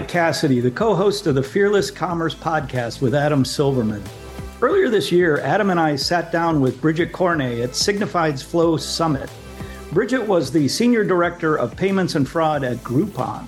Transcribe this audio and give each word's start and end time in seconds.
Mike 0.00 0.08
Cassidy, 0.08 0.60
the 0.60 0.70
co 0.70 0.94
host 0.94 1.26
of 1.26 1.34
the 1.34 1.42
Fearless 1.42 1.90
Commerce 1.90 2.34
podcast 2.34 3.02
with 3.02 3.14
Adam 3.14 3.44
Silverman. 3.44 4.02
Earlier 4.62 4.88
this 4.88 5.12
year, 5.12 5.40
Adam 5.40 5.68
and 5.68 5.78
I 5.78 5.96
sat 5.96 6.32
down 6.32 6.62
with 6.62 6.80
Bridget 6.80 7.12
Korney 7.12 7.62
at 7.62 7.76
Signifyd's 7.76 8.40
Flow 8.40 8.78
Summit. 8.78 9.28
Bridget 9.92 10.26
was 10.26 10.50
the 10.50 10.68
Senior 10.68 11.04
Director 11.04 11.56
of 11.56 11.76
Payments 11.76 12.14
and 12.14 12.26
Fraud 12.26 12.64
at 12.64 12.78
Groupon. 12.78 13.46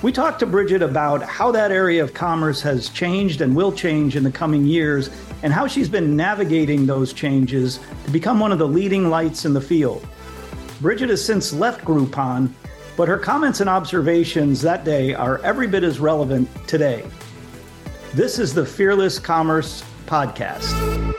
We 0.00 0.12
talked 0.12 0.38
to 0.38 0.46
Bridget 0.46 0.80
about 0.80 1.22
how 1.22 1.52
that 1.52 1.70
area 1.70 2.02
of 2.02 2.14
commerce 2.14 2.62
has 2.62 2.88
changed 2.88 3.42
and 3.42 3.54
will 3.54 3.70
change 3.70 4.16
in 4.16 4.24
the 4.24 4.32
coming 4.32 4.64
years, 4.64 5.10
and 5.42 5.52
how 5.52 5.66
she's 5.66 5.90
been 5.90 6.16
navigating 6.16 6.86
those 6.86 7.12
changes 7.12 7.80
to 8.06 8.10
become 8.10 8.40
one 8.40 8.50
of 8.50 8.58
the 8.58 8.66
leading 8.66 9.10
lights 9.10 9.44
in 9.44 9.52
the 9.52 9.60
field. 9.60 10.08
Bridget 10.80 11.10
has 11.10 11.22
since 11.22 11.52
left 11.52 11.84
Groupon 11.84 12.50
but 12.96 13.08
her 13.08 13.18
comments 13.18 13.60
and 13.60 13.68
observations 13.68 14.62
that 14.62 14.84
day 14.84 15.14
are 15.14 15.38
every 15.38 15.66
bit 15.66 15.84
as 15.84 16.00
relevant 16.00 16.48
today. 16.66 17.04
This 18.14 18.38
is 18.38 18.54
the 18.54 18.64
Fearless 18.64 19.18
Commerce 19.18 19.84
Podcast. 20.06 21.14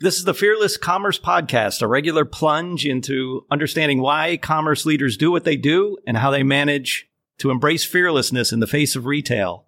This 0.00 0.18
is 0.18 0.24
the 0.24 0.34
Fearless 0.34 0.76
Commerce 0.76 1.18
Podcast, 1.18 1.80
a 1.80 1.86
regular 1.86 2.26
plunge 2.26 2.84
into 2.84 3.46
understanding 3.50 4.02
why 4.02 4.36
commerce 4.36 4.84
leaders 4.84 5.16
do 5.16 5.30
what 5.30 5.44
they 5.44 5.56
do 5.56 5.96
and 6.06 6.18
how 6.18 6.30
they 6.30 6.42
manage 6.42 7.08
to 7.38 7.50
embrace 7.50 7.84
fearlessness 7.84 8.52
in 8.52 8.60
the 8.60 8.66
face 8.66 8.94
of 8.94 9.06
retail. 9.06 9.64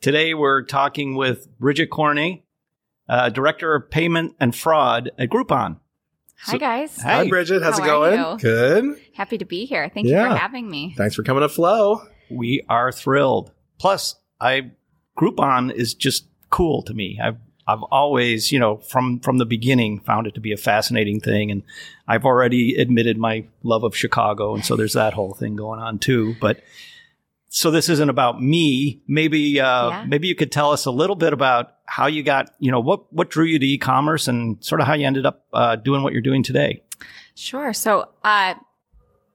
Today, 0.00 0.34
we're 0.34 0.62
talking 0.62 1.16
with 1.16 1.48
Bridget 1.58 1.90
Korney, 1.90 2.42
uh, 3.08 3.28
Director 3.28 3.74
of 3.74 3.90
Payment 3.90 4.36
and 4.38 4.54
Fraud 4.54 5.10
at 5.18 5.30
Groupon. 5.30 5.80
Hi, 6.42 6.56
guys. 6.56 6.96
Hey. 6.96 7.02
Hi, 7.02 7.28
Bridget. 7.28 7.62
How's 7.62 7.78
How 7.78 7.84
it 7.84 7.86
going? 7.86 8.36
Good. 8.38 9.00
Happy 9.14 9.38
to 9.38 9.44
be 9.44 9.66
here. 9.66 9.90
Thank 9.92 10.06
you 10.06 10.14
for 10.14 10.36
having 10.36 10.70
me. 10.70 10.94
Thanks 10.96 11.14
for 11.14 11.22
coming 11.22 11.42
to 11.42 11.48
Flow. 11.48 12.02
We 12.30 12.64
are 12.68 12.92
thrilled. 12.92 13.52
Plus, 13.78 14.16
I 14.40 14.70
Groupon 15.18 15.72
is 15.72 15.94
just 15.94 16.26
cool 16.48 16.82
to 16.82 16.94
me. 16.94 17.18
I've 17.22 17.36
I've 17.66 17.82
always, 17.84 18.50
you 18.50 18.58
know, 18.58 18.78
from 18.78 19.20
from 19.20 19.38
the 19.38 19.44
beginning 19.46 20.00
found 20.00 20.26
it 20.26 20.34
to 20.34 20.40
be 20.40 20.52
a 20.52 20.56
fascinating 20.56 21.20
thing 21.20 21.50
and 21.50 21.62
I've 22.08 22.24
already 22.24 22.74
admitted 22.74 23.18
my 23.18 23.46
love 23.62 23.84
of 23.84 23.94
Chicago 23.96 24.54
and 24.54 24.64
so 24.64 24.76
there's 24.76 24.94
that 24.94 25.12
whole 25.12 25.34
thing 25.34 25.56
going 25.56 25.78
on 25.80 25.98
too, 25.98 26.34
but 26.40 26.62
so 27.48 27.70
this 27.70 27.88
isn't 27.88 28.08
about 28.08 28.40
me. 28.42 29.02
Maybe 29.06 29.60
uh 29.60 29.90
Yeah. 29.90 30.04
maybe 30.08 30.26
you 30.28 30.34
could 30.34 30.50
tell 30.52 30.70
us 30.72 30.86
a 30.86 30.90
little 30.90 31.16
bit 31.16 31.32
about 31.32 31.74
how 31.90 32.06
you 32.06 32.22
got, 32.22 32.54
you 32.60 32.70
know, 32.70 32.78
what 32.78 33.12
what 33.12 33.30
drew 33.30 33.44
you 33.44 33.58
to 33.58 33.66
e-commerce 33.66 34.28
and 34.28 34.62
sort 34.64 34.80
of 34.80 34.86
how 34.86 34.94
you 34.94 35.04
ended 35.04 35.26
up 35.26 35.44
uh 35.52 35.74
doing 35.74 36.02
what 36.04 36.12
you're 36.12 36.22
doing 36.22 36.42
today. 36.44 36.82
Sure. 37.34 37.72
So, 37.72 38.08
uh, 38.22 38.54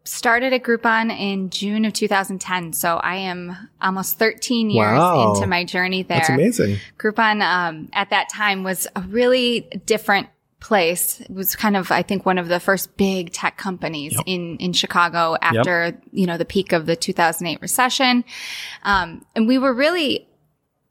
started 0.06 0.53
at 0.53 0.64
Groupon 0.64 1.11
in 1.11 1.50
June 1.50 1.83
of 1.83 1.94
2010. 1.94 2.73
So 2.73 2.98
I 2.98 3.16
am 3.16 3.58
almost 3.81 4.20
13 4.20 4.70
years 4.70 4.98
Wow. 5.00 5.33
into 5.33 5.48
my 5.48 5.64
journey 5.66 6.03
there. 6.03 6.20
That's 6.20 6.30
amazing. 6.30 6.78
Groupon 6.98 7.42
um, 7.42 7.89
at 7.92 8.11
that 8.11 8.30
time 8.30 8.64
was 8.64 8.88
a 8.95 9.02
really 9.02 9.61
different 9.86 10.28
place. 10.59 11.22
It 11.22 11.31
was 11.31 11.56
kind 11.56 11.76
of, 11.76 11.92
I 11.92 12.03
think, 12.03 12.26
one 12.26 12.38
of 12.38 12.48
the 12.48 12.59
first 12.59 12.95
big 12.98 13.33
tech 13.33 13.58
companies 13.58 14.17
in 14.26 14.58
in 14.58 14.72
Chicago 14.73 15.36
after 15.42 16.00
you 16.11 16.26
know 16.26 16.38
the 16.38 16.45
peak 16.45 16.72
of 16.72 16.86
the 16.86 16.95
2008 16.95 17.61
recession, 17.61 18.23
um, 18.83 19.26
and 19.36 19.48
we 19.48 19.58
were 19.58 19.73
really 19.73 20.28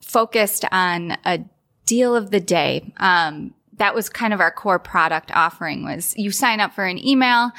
focused 0.02 0.64
on 0.70 1.16
a 1.24 1.38
deal 1.86 2.14
of 2.16 2.30
the 2.30 2.40
day. 2.40 2.92
Um, 2.98 3.54
that 3.76 3.94
was 3.94 4.08
kind 4.08 4.32
of 4.32 4.40
our 4.40 4.50
core 4.52 4.78
product 4.78 5.32
offering 5.34 5.84
was 5.84 6.14
you 6.16 6.30
sign 6.30 6.60
up 6.60 6.72
for 6.74 6.84
an 6.84 6.96
email, 7.04 7.50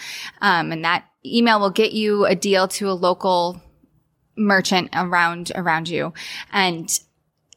um, 0.42 0.72
and 0.72 0.86
that 0.86 1.06
email 1.26 1.60
will 1.60 1.70
get 1.72 1.92
you 1.92 2.26
a 2.26 2.36
deal 2.36 2.68
to 2.70 2.90
a 2.90 2.94
local 2.94 3.62
merchant 4.38 4.90
around 4.94 5.52
around 5.56 5.90
you, 5.90 6.14
and 6.52 7.00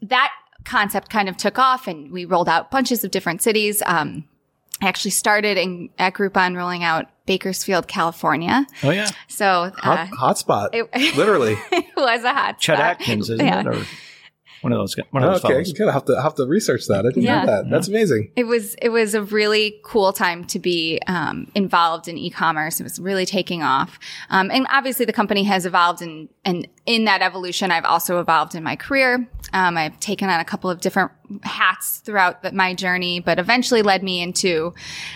that 0.03 0.32
concept 0.65 1.09
kind 1.10 1.28
of 1.28 1.37
took 1.37 1.59
off, 1.59 1.87
and 1.87 2.10
we 2.10 2.25
rolled 2.25 2.48
out 2.48 2.71
bunches 2.71 3.04
of 3.04 3.10
different 3.10 3.42
cities. 3.42 3.82
Um, 3.87 4.25
I 4.81 4.87
actually 4.87 5.10
started 5.12 5.56
in, 5.59 5.91
at 5.98 6.15
Groupon 6.15 6.56
rolling 6.56 6.84
out 6.84 7.06
Bakersfield, 7.26 7.88
California. 7.88 8.65
Oh 8.82 8.91
yeah. 8.91 9.09
So 9.28 9.47
uh, 9.47 9.71
Hot, 9.78 10.09
hot 10.09 10.38
spot. 10.38 10.71
it, 10.72 10.88
Literally. 11.16 11.56
it 11.72 11.97
was 11.97 12.22
a 12.25 12.32
hot 12.32 12.59
Chet 12.60 12.76
spot. 12.78 12.91
Atkins, 13.00 13.31
isn't 13.31 13.44
Yeah. 13.44 13.60
it? 13.60 13.66
Or 13.66 13.84
one 14.62 14.72
of 14.72 14.78
those 14.78 14.94
guys- 14.94 15.06
one 15.10 15.22
of 15.22 15.32
those 15.32 15.44
okay, 15.44 15.54
fellows. 15.54 15.72
good. 15.72 15.86
I'll 15.88 15.92
have 15.94 16.04
to, 16.06 16.12
I'll 16.14 16.22
have 16.22 16.34
to 16.36 16.46
research 16.46 16.86
that. 16.86 17.00
I 17.06 17.08
didn't 17.10 17.22
Yeah. 17.22 17.41
know 17.41 17.46
that. 17.46 17.70
That's 17.70 17.88
amazing. 17.88 18.30
It 18.36 18.44
was 18.44 18.74
it 18.82 18.88
was 18.91 19.14
a 19.14 19.22
really 19.22 19.78
cool 19.84 20.12
time 20.12 20.44
to 20.46 20.58
be 20.58 20.98
um, 21.06 21.50
involved 21.54 22.08
in 22.08 22.19
e-commerce. 22.19 22.80
It 22.80 22.84
was 22.84 22.98
really 22.98 23.26
taking 23.26 23.62
off, 23.62 23.98
um, 24.30 24.50
and 24.50 24.66
obviously 24.70 25.04
the 25.06 25.12
company 25.12 25.44
has 25.44 25.66
evolved, 25.66 26.02
and 26.02 26.28
and 26.44 26.66
in 26.86 27.04
that 27.04 27.20
evolution, 27.22 27.70
I've 27.70 27.84
also 27.84 28.18
evolved 28.20 28.54
in 28.54 28.62
my 28.62 28.74
career. 28.76 29.28
Um, 29.52 29.76
I've 29.78 29.98
taken 30.00 30.28
on 30.30 30.41
a 30.41 30.44
couple 30.44 30.68
of 30.70 30.80
different 30.80 31.12
hats 31.42 31.98
throughout 31.98 32.42
the, 32.42 32.52
my 32.52 32.72
journey, 32.74 33.20
but 33.20 33.38
eventually 33.38 33.82
led 33.82 34.02
me 34.02 34.20
into 34.22 34.74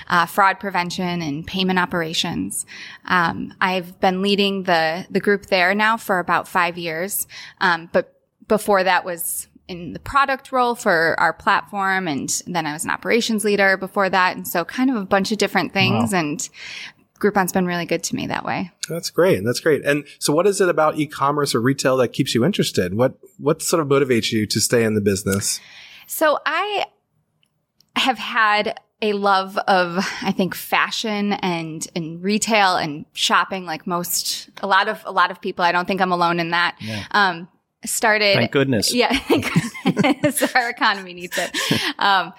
uh, 0.09 0.27
fraud 0.27 0.61
prevention 0.61 1.23
and 1.23 1.47
payment 1.47 1.79
operations. 1.79 2.67
Um, 3.07 3.55
I've 3.61 3.99
been 4.01 4.21
leading 4.23 4.65
the 4.65 5.07
the 5.11 5.21
group 5.21 5.47
there 5.47 5.75
now 5.75 5.97
for 5.97 6.19
about 6.19 6.49
five 6.49 6.77
years, 6.79 7.27
um, 7.61 7.89
but 7.93 8.12
before 8.49 8.85
that 8.85 9.05
was 9.05 9.49
in 9.69 9.93
the 9.93 10.01
product 10.01 10.53
role 10.53 10.75
for 10.75 11.19
our 11.19 11.33
platform 11.33 12.09
and 12.09 12.43
then 12.47 12.67
I 12.67 12.73
was 12.73 12.85
an 12.85 12.91
operations 12.91 13.45
leader 13.45 13.77
before 13.77 14.11
that 14.11 14.37
and 14.37 14.47
so 14.47 14.65
kind 14.65 14.91
of 14.91 14.97
a 14.97 15.05
bunch 15.05 15.33
of 15.33 15.39
different 15.39 15.73
things 15.73 16.13
and 16.13 16.49
Groupon's 17.19 17.53
been 17.53 17.67
really 17.67 17.87
good 17.87 18.03
to 18.05 18.17
me 18.17 18.27
that 18.27 18.45
way. 18.45 18.73
That's 18.89 19.09
great. 19.09 19.45
That's 19.45 19.61
great. 19.61 19.85
And 19.85 20.05
so 20.19 20.33
what 20.33 20.47
is 20.49 20.61
it 20.61 20.69
about 20.69 20.99
e-commerce 20.99 21.55
or 21.55 21.61
retail 21.61 21.97
that 21.99 22.09
keeps 22.09 22.35
you 22.35 22.45
interested? 22.45 22.95
What, 22.95 23.15
what 23.39 23.63
sort 23.63 23.81
of 23.81 23.87
motivates 23.87 24.33
you 24.33 24.45
to 24.47 24.61
stay 24.61 24.83
in 24.83 24.95
the 24.95 25.01
business? 25.01 25.61
So 26.09 26.41
I 26.45 26.87
have 27.95 28.19
had 28.19 28.81
a 29.01 29.13
love 29.13 29.57
of 29.59 29.99
I 30.23 30.33
think 30.33 30.55
fashion 30.55 31.33
and 31.35 31.87
and 31.97 32.23
retail 32.23 32.77
and 32.77 33.05
shopping 33.13 33.67
like 33.67 33.87
most 33.87 34.49
a 34.63 34.67
lot 34.67 34.89
of 34.89 35.03
a 35.05 35.11
lot 35.11 35.31
of 35.31 35.41
people. 35.41 35.65
I 35.65 35.73
don't 35.73 35.87
think 35.87 36.01
I'm 36.01 36.13
alone 36.13 36.39
in 36.39 36.51
that. 36.51 36.79
Um 37.11 37.49
started 37.85 38.35
Thank 38.35 38.53
goodness. 38.53 38.93
Yeah, 38.95 39.13
thank 39.29 39.53
goodness. 39.85 40.43
our 40.55 40.71
economy 40.71 41.15
needs 41.15 41.37
it. 41.39 41.57
Um, 41.99 42.33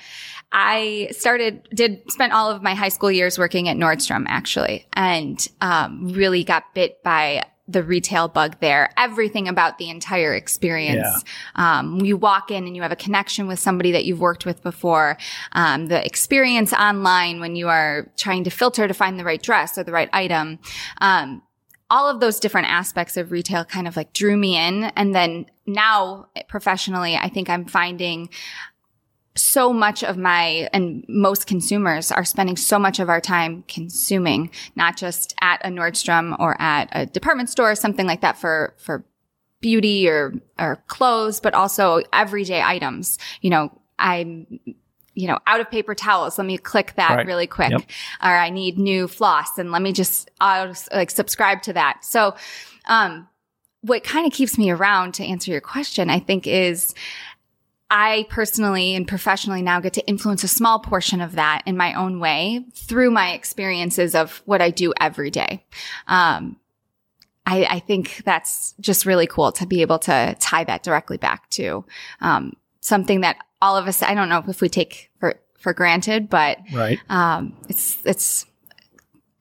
I 0.52 1.10
started, 1.12 1.68
did 1.74 2.12
spent 2.12 2.34
all 2.34 2.52
of 2.52 2.62
my 2.62 2.76
high 2.76 2.90
school 2.90 3.12
years 3.12 3.40
working 3.40 3.70
at 3.70 3.78
Nordstrom 3.78 4.26
actually, 4.28 4.86
and 4.94 5.48
um, 5.62 6.10
really 6.10 6.44
got 6.44 6.74
bit 6.74 7.02
by 7.02 7.46
the 7.68 7.82
retail 7.82 8.28
bug 8.28 8.58
there. 8.60 8.90
Everything 8.98 9.48
about 9.48 9.78
the 9.78 9.90
entire 9.90 10.34
experience. 10.34 11.24
Um, 11.56 12.02
you 12.02 12.18
walk 12.18 12.52
in 12.52 12.66
and 12.68 12.76
you 12.76 12.82
have 12.82 12.92
a 12.92 12.98
connection 12.98 13.48
with 13.48 13.58
somebody 13.58 13.94
that 13.94 14.06
you've 14.06 14.20
worked 14.20 14.46
with 14.46 14.62
before. 14.64 15.18
Um, 15.54 15.88
the 15.88 16.06
experience 16.06 16.74
online 16.74 17.40
when 17.40 17.56
you 17.56 17.70
are 17.70 18.12
trying 18.18 18.44
to 18.44 18.50
filter 18.50 18.88
to 18.88 18.94
find 18.94 19.18
the 19.18 19.24
right 19.24 19.42
dress 19.42 19.78
or 19.78 19.84
the 19.84 19.94
right 19.94 20.10
item. 20.12 20.60
Um, 21.00 21.42
all 21.90 22.10
of 22.10 22.20
those 22.20 22.40
different 22.40 22.68
aspects 22.68 23.18
of 23.18 23.32
retail 23.32 23.66
kind 23.66 23.88
of 23.88 23.96
like 23.96 24.14
drew 24.14 24.38
me 24.38 24.58
in. 24.58 24.86
And 24.96 25.14
then 25.14 25.46
now 25.66 26.28
professionally, 26.48 27.16
I 27.16 27.30
think 27.30 27.50
I'm 27.50 27.66
finding 27.66 28.30
so 29.36 29.74
much 29.74 30.04
of 30.04 30.18
my 30.18 30.70
and 30.74 31.04
most 31.08 31.48
consumers 31.48 32.12
are 32.12 32.26
spending 32.26 32.56
so 32.56 32.78
much 32.78 33.00
of 33.00 33.10
our 33.10 33.22
time 33.22 33.64
consuming, 33.68 34.52
not 34.76 34.96
just 34.96 35.34
at 35.42 35.64
a 35.66 35.70
Nordstrom 35.70 36.40
or 36.40 36.60
at 36.62 36.90
a 36.92 37.06
department 37.06 37.50
store 37.50 37.72
or 37.72 37.76
something 37.76 38.06
like 38.06 38.22
that 38.22 38.38
for, 38.38 38.76
for 38.78 39.04
beauty 39.60 40.08
or, 40.08 40.34
or 40.60 40.84
clothes, 40.88 41.40
but 41.40 41.54
also 41.54 42.02
everyday 42.12 42.62
items. 42.62 43.18
You 43.42 43.50
know, 43.50 43.82
I'm, 43.98 44.60
you 45.16 45.28
know, 45.28 45.40
out 45.48 45.60
of 45.60 45.70
paper 45.70 45.94
towels. 45.96 46.38
Let 46.38 46.48
me 46.48 46.58
click 46.58 46.94
that 46.96 47.18
Right. 47.18 47.26
really 47.26 47.48
quick. 47.48 47.72
Yep. 47.72 47.82
Or 48.22 48.30
I 48.30 48.50
need 48.50 48.78
new 48.78 49.08
floss 49.08 49.58
and 49.58 49.72
let 49.72 49.82
me 49.82 49.94
just, 49.94 50.30
like 50.40 51.12
subscribe 51.12 51.62
to 51.64 51.74
that. 51.74 52.04
So, 52.04 52.36
um, 52.86 53.28
what 53.82 54.04
kind 54.04 54.26
of 54.26 54.32
keeps 54.32 54.58
me 54.58 54.72
around 54.72 55.14
to 55.16 55.26
answer 55.26 55.52
your 55.52 55.60
question, 55.62 56.10
I 56.10 56.20
think 56.20 56.48
is 56.48 56.96
I 57.90 58.26
personally 58.30 58.96
and 58.96 59.08
professionally 59.08 59.62
now 59.62 59.80
get 59.80 59.94
to 59.94 60.08
influence 60.08 60.44
a 60.44 60.48
small 60.48 60.80
portion 60.80 61.22
of 61.22 61.34
that 61.34 61.62
in 61.66 61.78
my 61.78 61.94
own 61.94 62.20
way 62.20 62.66
through 62.74 63.12
my 63.12 63.34
experiences 63.34 64.16
of 64.16 64.42
what 64.46 64.62
I 64.62 64.72
do 64.72 64.94
every 65.00 65.30
day. 65.30 65.64
Um, 66.08 66.58
I, 67.46 67.66
I 67.70 67.80
think 67.80 68.24
that's 68.26 68.74
just 68.80 69.06
really 69.06 69.28
cool 69.28 69.52
to 69.52 69.66
be 69.68 69.82
able 69.82 70.00
to 70.00 70.36
tie 70.40 70.64
that 70.64 70.82
directly 70.82 71.18
back 71.18 71.50
to 71.52 71.84
um, 72.22 72.54
something 72.84 73.22
that 73.22 73.38
all 73.62 73.78
of 73.78 73.88
us, 73.88 74.04
I 74.04 74.14
don't 74.14 74.30
know 74.30 74.44
if 74.48 74.62
we 74.62 74.70
take 74.70 75.10
for, 75.20 75.36
for 75.58 75.74
granted, 75.74 76.30
but 76.30 76.58
Right. 76.74 77.00
um, 77.10 77.56
it's, 77.70 77.98
it's 78.06 78.46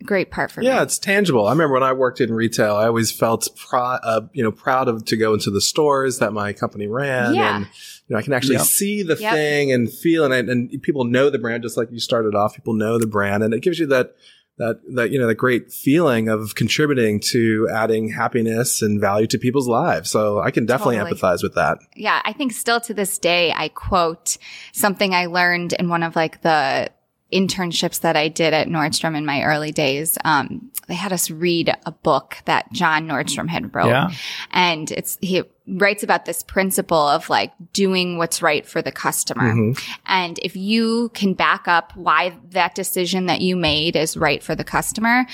great 0.04 0.30
part 0.30 0.50
for 0.50 0.60
me. 0.60 0.66
Yeah, 0.66 0.76
me. 0.78 0.82
it's 0.82 0.98
tangible. 0.98 1.46
I 1.46 1.50
remember 1.52 1.74
when 1.74 1.82
I 1.82 1.92
worked 1.92 2.20
in 2.20 2.32
retail, 2.32 2.74
I 2.76 2.86
always 2.86 3.10
felt 3.12 3.48
proud, 3.56 4.00
uh, 4.04 4.22
you 4.32 4.42
know, 4.42 4.50
proud 4.52 4.88
of 4.88 5.04
to 5.06 5.16
go 5.16 5.34
into 5.34 5.50
the 5.50 5.60
stores 5.60 6.18
that 6.18 6.32
my 6.32 6.52
company 6.52 6.86
ran, 6.86 7.34
Yeah. 7.34 7.56
and 7.56 7.66
you 8.08 8.14
know, 8.14 8.18
I 8.18 8.22
can 8.22 8.32
actually 8.32 8.56
Yep. 8.56 8.64
see 8.66 9.02
the 9.02 9.16
Yep. 9.16 9.32
thing 9.34 9.72
and 9.72 9.92
feel, 9.92 10.24
and, 10.24 10.34
I- 10.34 10.38
and 10.52 10.82
people 10.82 11.04
know 11.04 11.30
the 11.30 11.38
brand 11.38 11.62
just 11.62 11.76
like 11.76 11.88
you 11.92 12.00
started 12.00 12.34
off. 12.34 12.54
People 12.54 12.74
know 12.74 12.98
the 12.98 13.06
brand, 13.06 13.42
and 13.42 13.52
it 13.54 13.60
gives 13.60 13.78
you 13.78 13.86
that 13.86 14.14
that 14.58 14.80
that 14.94 15.10
you 15.10 15.18
know 15.18 15.26
the 15.26 15.34
great 15.34 15.72
feeling 15.72 16.28
of 16.28 16.54
contributing 16.54 17.20
to 17.30 17.68
adding 17.72 18.10
happiness 18.10 18.82
and 18.82 19.00
value 19.00 19.26
to 19.28 19.38
people's 19.38 19.68
lives. 19.68 20.10
So 20.10 20.40
I 20.40 20.50
can 20.50 20.66
definitely 20.66 20.96
Totally. 20.96 21.18
empathize 21.18 21.42
with 21.42 21.54
that. 21.54 21.78
Yeah, 21.96 22.20
I 22.24 22.32
think 22.32 22.52
still 22.52 22.80
to 22.82 22.94
this 22.94 23.18
day, 23.18 23.52
I 23.54 23.68
quote 23.68 24.36
something 24.72 25.14
I 25.14 25.26
learned 25.26 25.72
in 25.74 25.88
one 25.88 26.02
of 26.02 26.16
like 26.16 26.42
the 26.42 26.90
internships 27.32 28.00
that 28.00 28.16
I 28.16 28.28
did 28.28 28.52
at 28.54 28.68
Nordstrom 28.68 29.16
in 29.16 29.24
my 29.24 29.42
early 29.42 29.72
days. 29.72 30.18
Um, 30.24 30.70
they 30.88 30.94
had 30.94 31.12
us 31.12 31.30
read 31.30 31.74
a 31.86 31.92
book 31.92 32.38
that 32.44 32.70
John 32.72 33.06
Nordstrom 33.06 33.48
had 33.48 33.74
wrote. 33.74 33.88
Yeah. 33.88 34.10
And 34.50 34.90
it's, 34.90 35.18
he 35.20 35.42
writes 35.66 36.02
about 36.02 36.24
this 36.24 36.42
principle 36.42 36.96
of 36.96 37.30
like 37.30 37.52
doing 37.72 38.18
what's 38.18 38.42
right 38.42 38.66
for 38.66 38.82
the 38.82 38.92
customer. 38.92 39.72
And 40.06 40.38
if 40.42 40.56
you 40.56 41.10
can 41.14 41.34
back 41.34 41.68
up 41.68 41.96
why 41.96 42.36
that 42.50 42.74
decision 42.74 43.26
that 43.26 43.40
you 43.40 43.56
made 43.56 43.96
is 43.96 44.16
right 44.16 44.42
for 44.42 44.54
the 44.54 44.64
customer, 44.64 45.24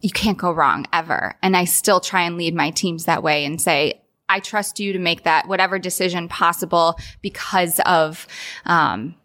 you 0.00 0.10
can't 0.10 0.38
go 0.38 0.52
wrong 0.52 0.86
ever. 0.92 1.34
And 1.42 1.56
I 1.56 1.64
still 1.64 2.00
try 2.00 2.22
and 2.22 2.36
lead 2.36 2.54
my 2.54 2.70
teams 2.70 3.06
that 3.06 3.22
way 3.22 3.44
and 3.44 3.60
say, 3.60 4.02
I 4.28 4.38
trust 4.38 4.78
you 4.78 4.92
to 4.92 4.98
make 4.98 5.24
that 5.24 5.48
whatever 5.48 5.78
decision 5.78 6.28
possible 6.28 6.96
because 7.20 7.80
of, 7.84 8.26
um, 8.64 9.16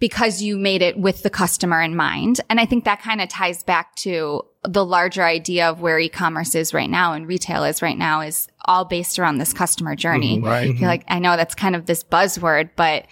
because 0.00 0.42
you 0.42 0.56
made 0.56 0.82
it 0.82 0.98
with 0.98 1.22
the 1.22 1.30
customer 1.30 1.80
in 1.80 1.94
mind. 1.94 2.40
And 2.50 2.58
I 2.58 2.66
think 2.66 2.84
that 2.84 3.00
kind 3.00 3.20
of 3.20 3.28
ties 3.28 3.62
back 3.62 3.94
to 3.96 4.44
the 4.64 4.84
larger 4.84 5.22
idea 5.22 5.68
of 5.70 5.80
where 5.80 5.98
e-commerce 5.98 6.54
is 6.54 6.74
right 6.74 6.90
now 6.90 7.12
and 7.12 7.28
retail 7.28 7.64
is 7.64 7.80
right 7.82 7.96
now 7.96 8.20
is 8.22 8.48
all 8.64 8.84
based 8.84 9.18
around 9.18 9.38
this 9.38 9.52
customer 9.52 9.94
journey. 9.94 10.40
right. 10.40 10.70
I 10.70 10.72
feel 10.72 10.88
like 10.88 11.04
I 11.08 11.18
know 11.18 11.36
that's 11.36 11.54
kind 11.54 11.76
of 11.76 11.86
this 11.86 12.02
buzzword, 12.02 12.70
but 12.76 13.06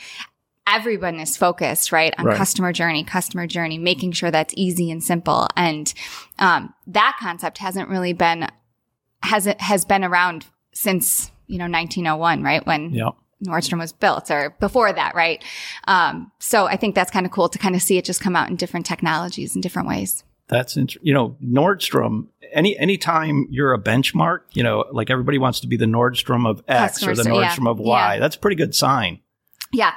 everyone 0.67 1.21
is 1.21 1.37
focused, 1.37 1.93
right, 1.93 2.15
on 2.19 2.27
Right. 2.27 2.37
customer 2.37 2.73
journey, 2.73 3.05
customer 3.05 3.47
journey, 3.47 3.79
making 3.79 4.13
sure 4.13 4.31
that's 4.31 4.53
easy 4.57 4.91
and 4.91 5.03
simple. 5.03 5.47
And 5.57 5.93
um, 6.39 6.75
that 6.89 7.17
concept 7.21 7.59
hasn't 7.59 7.89
really 7.89 8.13
been 8.13 8.49
has 9.23 9.47
it 9.47 9.61
has 9.61 9.85
been 9.85 10.05
around 10.05 10.47
since 10.73 11.31
you 11.47 11.59
know 11.59 11.65
1901, 11.65 12.43
right, 12.43 12.65
when 12.67 12.93
Yep. 12.95 13.15
Nordstrom 13.47 13.79
was 13.79 13.93
built, 13.93 14.31
or 14.31 14.57
before 14.61 14.93
that, 14.93 15.15
right? 15.15 15.43
Um, 15.87 16.33
so 16.39 16.67
I 16.67 16.77
think 16.77 16.95
that's 16.95 17.11
kind 17.11 17.27
of 17.27 17.33
cool 17.33 17.49
to 17.49 17.59
kind 17.59 17.75
of 17.75 17.83
see 17.83 17.99
it 17.99 18.05
just 18.05 18.21
come 18.21 18.35
out 18.35 18.49
in 18.49 18.57
different 18.57 18.87
technologies 18.87 19.55
in 19.55 19.61
different 19.61 19.89
ways. 19.89 20.25
That's 20.49 20.77
int- 20.77 20.97
you 21.03 21.15
know 21.15 21.37
Nordstrom. 21.45 22.29
Any 22.53 22.79
anytime 22.79 23.47
you're 23.51 23.75
a 23.75 23.79
benchmark, 23.79 24.41
you 24.53 24.63
know, 24.63 24.85
like 24.91 25.11
everybody 25.11 25.39
wants 25.39 25.61
to 25.61 25.67
be 25.67 25.77
the 25.77 25.85
Nordstrom 25.85 26.49
of 26.49 26.63
X 26.67 27.03
or 27.03 27.15
the 27.15 27.17
Customers, 27.17 27.27
yeah. 27.27 27.51
Nordstrom 27.51 27.71
of 27.71 27.79
Y. 27.79 28.15
Yeah. 28.15 28.21
That's 28.21 28.37
a 28.37 28.39
pretty 28.39 28.57
good 28.57 28.75
sign. 28.75 29.21
Yeah. 29.73 29.93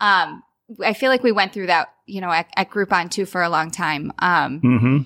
Um, 0.00 0.42
I 0.82 0.94
feel 0.94 1.10
like 1.10 1.22
we 1.22 1.32
went 1.32 1.52
through 1.52 1.66
that, 1.66 1.92
you 2.06 2.22
know, 2.22 2.30
at, 2.30 2.48
at 2.56 2.70
Groupon 2.70 3.10
too 3.10 3.26
for 3.26 3.42
a 3.42 3.50
long 3.50 3.70
time. 3.70 4.12
Um, 4.18 4.60
hmm 4.60 4.98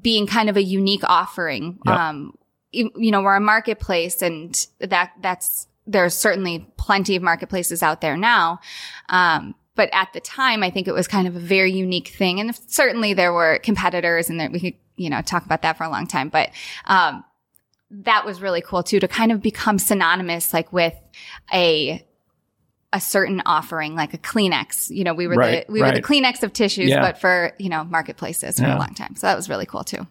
being 0.00 0.26
kind 0.26 0.48
of 0.48 0.56
a 0.56 0.62
unique 0.62 1.02
offering. 1.04 1.78
Yep. 1.84 1.96
Um, 1.96 2.38
you, 2.70 2.90
you 2.96 3.10
know, 3.10 3.22
we're 3.22 3.34
a 3.34 3.40
marketplace 3.40 4.22
and 4.22 4.66
that, 4.78 5.12
that's, 5.20 5.66
there's 5.86 6.14
certainly 6.14 6.66
plenty 6.76 7.16
of 7.16 7.22
marketplaces 7.22 7.82
out 7.82 8.00
there 8.00 8.16
now. 8.16 8.60
Um, 9.08 9.54
but 9.76 9.88
at 9.92 10.12
the 10.12 10.20
time, 10.20 10.62
I 10.62 10.70
think 10.70 10.86
it 10.88 10.94
was 10.94 11.08
kind 11.08 11.26
of 11.28 11.34
a 11.36 11.40
very 11.40 11.72
unique 11.72 12.08
thing. 12.08 12.40
And 12.40 12.54
certainly 12.68 13.12
there 13.12 13.32
were 13.32 13.58
competitors 13.62 14.30
and 14.30 14.38
there, 14.38 14.50
we 14.50 14.60
could, 14.60 14.74
you 14.96 15.10
know, 15.10 15.20
talk 15.20 15.44
about 15.44 15.62
that 15.62 15.76
for 15.76 15.84
a 15.84 15.90
long 15.90 16.06
time, 16.06 16.28
but, 16.28 16.50
um, 16.86 17.24
that 17.90 18.24
was 18.24 18.40
really 18.40 18.60
cool 18.60 18.82
too, 18.82 18.98
to 19.00 19.06
kind 19.08 19.30
of 19.30 19.42
become 19.42 19.78
synonymous, 19.78 20.52
like 20.54 20.72
with 20.72 20.94
a, 21.52 22.04
a 22.92 23.00
certain 23.00 23.42
offering, 23.44 23.94
like 23.94 24.14
a 24.14 24.18
Kleenex. 24.18 24.90
You 24.90 25.04
know, 25.04 25.14
we 25.14 25.26
were 25.26 25.34
Right, 25.34 25.66
the, 25.66 25.72
we 25.72 25.80
were 25.82 25.92
the. 25.92 26.02
Kleenex 26.02 26.42
of 26.42 26.52
tissues, 26.52 26.90
Yeah. 26.90 27.00
but 27.02 27.18
for, 27.20 27.52
you 27.58 27.68
know, 27.68 27.84
marketplaces 27.84 28.56
for 28.58 28.62
Yeah. 28.66 28.76
a 28.76 28.78
long 28.78 28.94
time. 28.94 29.16
So 29.16 29.26
that 29.26 29.36
was 29.36 29.48
really 29.48 29.66
cool 29.66 29.84
too. 29.84 30.06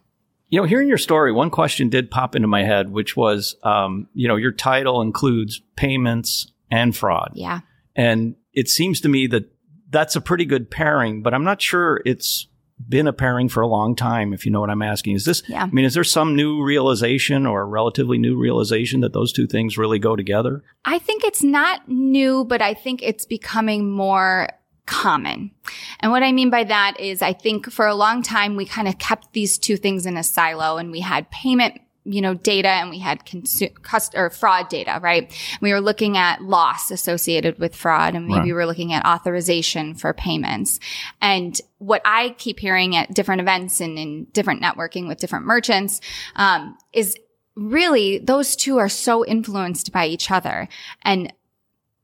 You 0.54 0.60
know, 0.62 0.68
hearing 0.68 0.88
your 0.88 1.00
story, 1.00 1.32
one 1.32 1.50
question 1.50 1.90
did 1.90 2.12
pop 2.12 2.36
into 2.36 2.48
my 2.48 2.64
head, 2.64 2.92
which 2.92 3.18
was, 3.18 3.56
um, 3.64 4.08
you 4.14 4.28
know, 4.28 4.36
your 4.36 4.52
title 4.52 5.02
includes 5.02 5.64
payments 5.76 6.52
and 6.70 6.96
fraud, 6.96 7.32
Yeah. 7.34 7.62
and 7.96 8.36
it 8.54 8.70
seems 8.70 9.02
to 9.02 9.10
me 9.10 9.26
that 9.26 9.52
that's 9.90 10.16
a 10.16 10.22
pretty 10.22 10.46
good 10.46 10.70
pairing. 10.70 11.24
But 11.24 11.34
I'm 11.34 11.44
not 11.44 11.60
sure 11.60 12.04
it's 12.06 12.48
been 12.88 13.08
a 13.08 13.14
pairing 13.14 13.50
for 13.50 13.62
a 13.62 13.68
long 13.68 13.96
time. 13.96 14.32
If 14.32 14.46
you 14.46 14.52
know 14.52 14.60
what 14.60 14.70
I'm 14.70 14.84
asking, 14.84 15.16
is 15.16 15.26
this? 15.26 15.42
Yeah. 15.48 15.64
I 15.64 15.66
mean, 15.72 15.86
is 15.86 15.96
there 15.96 16.04
some 16.04 16.36
new 16.36 16.62
realization 16.64 17.48
or 17.48 17.68
relatively 17.68 18.20
new 18.20 18.38
realization 18.38 19.00
that 19.02 19.14
those 19.14 19.34
two 19.34 19.48
things 19.48 19.76
really 19.76 19.98
go 19.98 20.16
together? 20.16 20.64
I 20.86 21.00
think 21.00 21.24
it's 21.24 21.42
not 21.42 21.90
new, 21.90 22.46
but 22.46 22.62
I 22.62 22.76
think 22.76 23.02
it's 23.02 23.26
becoming 23.26 23.90
more 23.90 24.50
common. 24.86 25.52
And 26.00 26.12
what 26.12 26.24
I 26.24 26.32
mean 26.32 26.50
by 26.50 26.64
that 26.66 27.00
is 27.00 27.22
I 27.22 27.34
think 27.34 27.72
for 27.72 27.88
a 27.88 27.96
long 27.96 28.22
time 28.22 28.56
we 28.56 28.66
kind 28.66 28.88
of 28.88 28.98
kept 28.98 29.34
these 29.34 29.58
two 29.58 29.78
things 29.78 30.06
in 30.06 30.18
a 30.18 30.24
silo 30.24 30.78
and 30.78 30.92
we 30.92 31.00
had 31.00 31.30
payment 31.32 31.80
you 32.06 32.20
know, 32.20 32.34
data 32.34 32.68
and 32.68 32.90
we 32.90 33.00
had 33.00 33.26
consu- 33.26 33.74
cust- 33.82 34.14
or 34.14 34.30
fraud 34.30 34.68
data, 34.68 35.00
right? 35.02 35.32
We 35.62 35.72
were 35.72 35.80
looking 35.80 36.18
at 36.18 36.42
loss 36.42 36.92
associated 36.92 37.60
with 37.60 37.74
fraud 37.74 38.14
and 38.14 38.28
maybe 38.28 38.40
Right. 38.40 38.46
we 38.48 38.52
were 38.52 38.66
looking 38.66 38.92
at 38.92 39.06
authorization 39.06 39.96
for 39.96 40.12
payments. 40.14 40.82
And 41.22 41.58
what 41.78 42.02
I 42.04 42.36
keep 42.38 42.60
hearing 42.60 42.94
at 42.98 43.14
different 43.14 43.40
events 43.40 43.80
and 43.80 43.98
in 43.98 44.26
different 44.34 44.62
networking 44.62 45.08
with 45.08 45.20
different 45.20 45.46
merchants, 45.46 46.02
um, 46.36 46.78
is 46.92 47.16
really 47.56 48.18
those 48.18 48.58
two 48.58 48.80
are 48.80 48.90
so 48.90 49.26
influenced 49.26 49.94
by 49.94 50.06
each 50.06 50.30
other. 50.30 50.68
And 51.04 51.32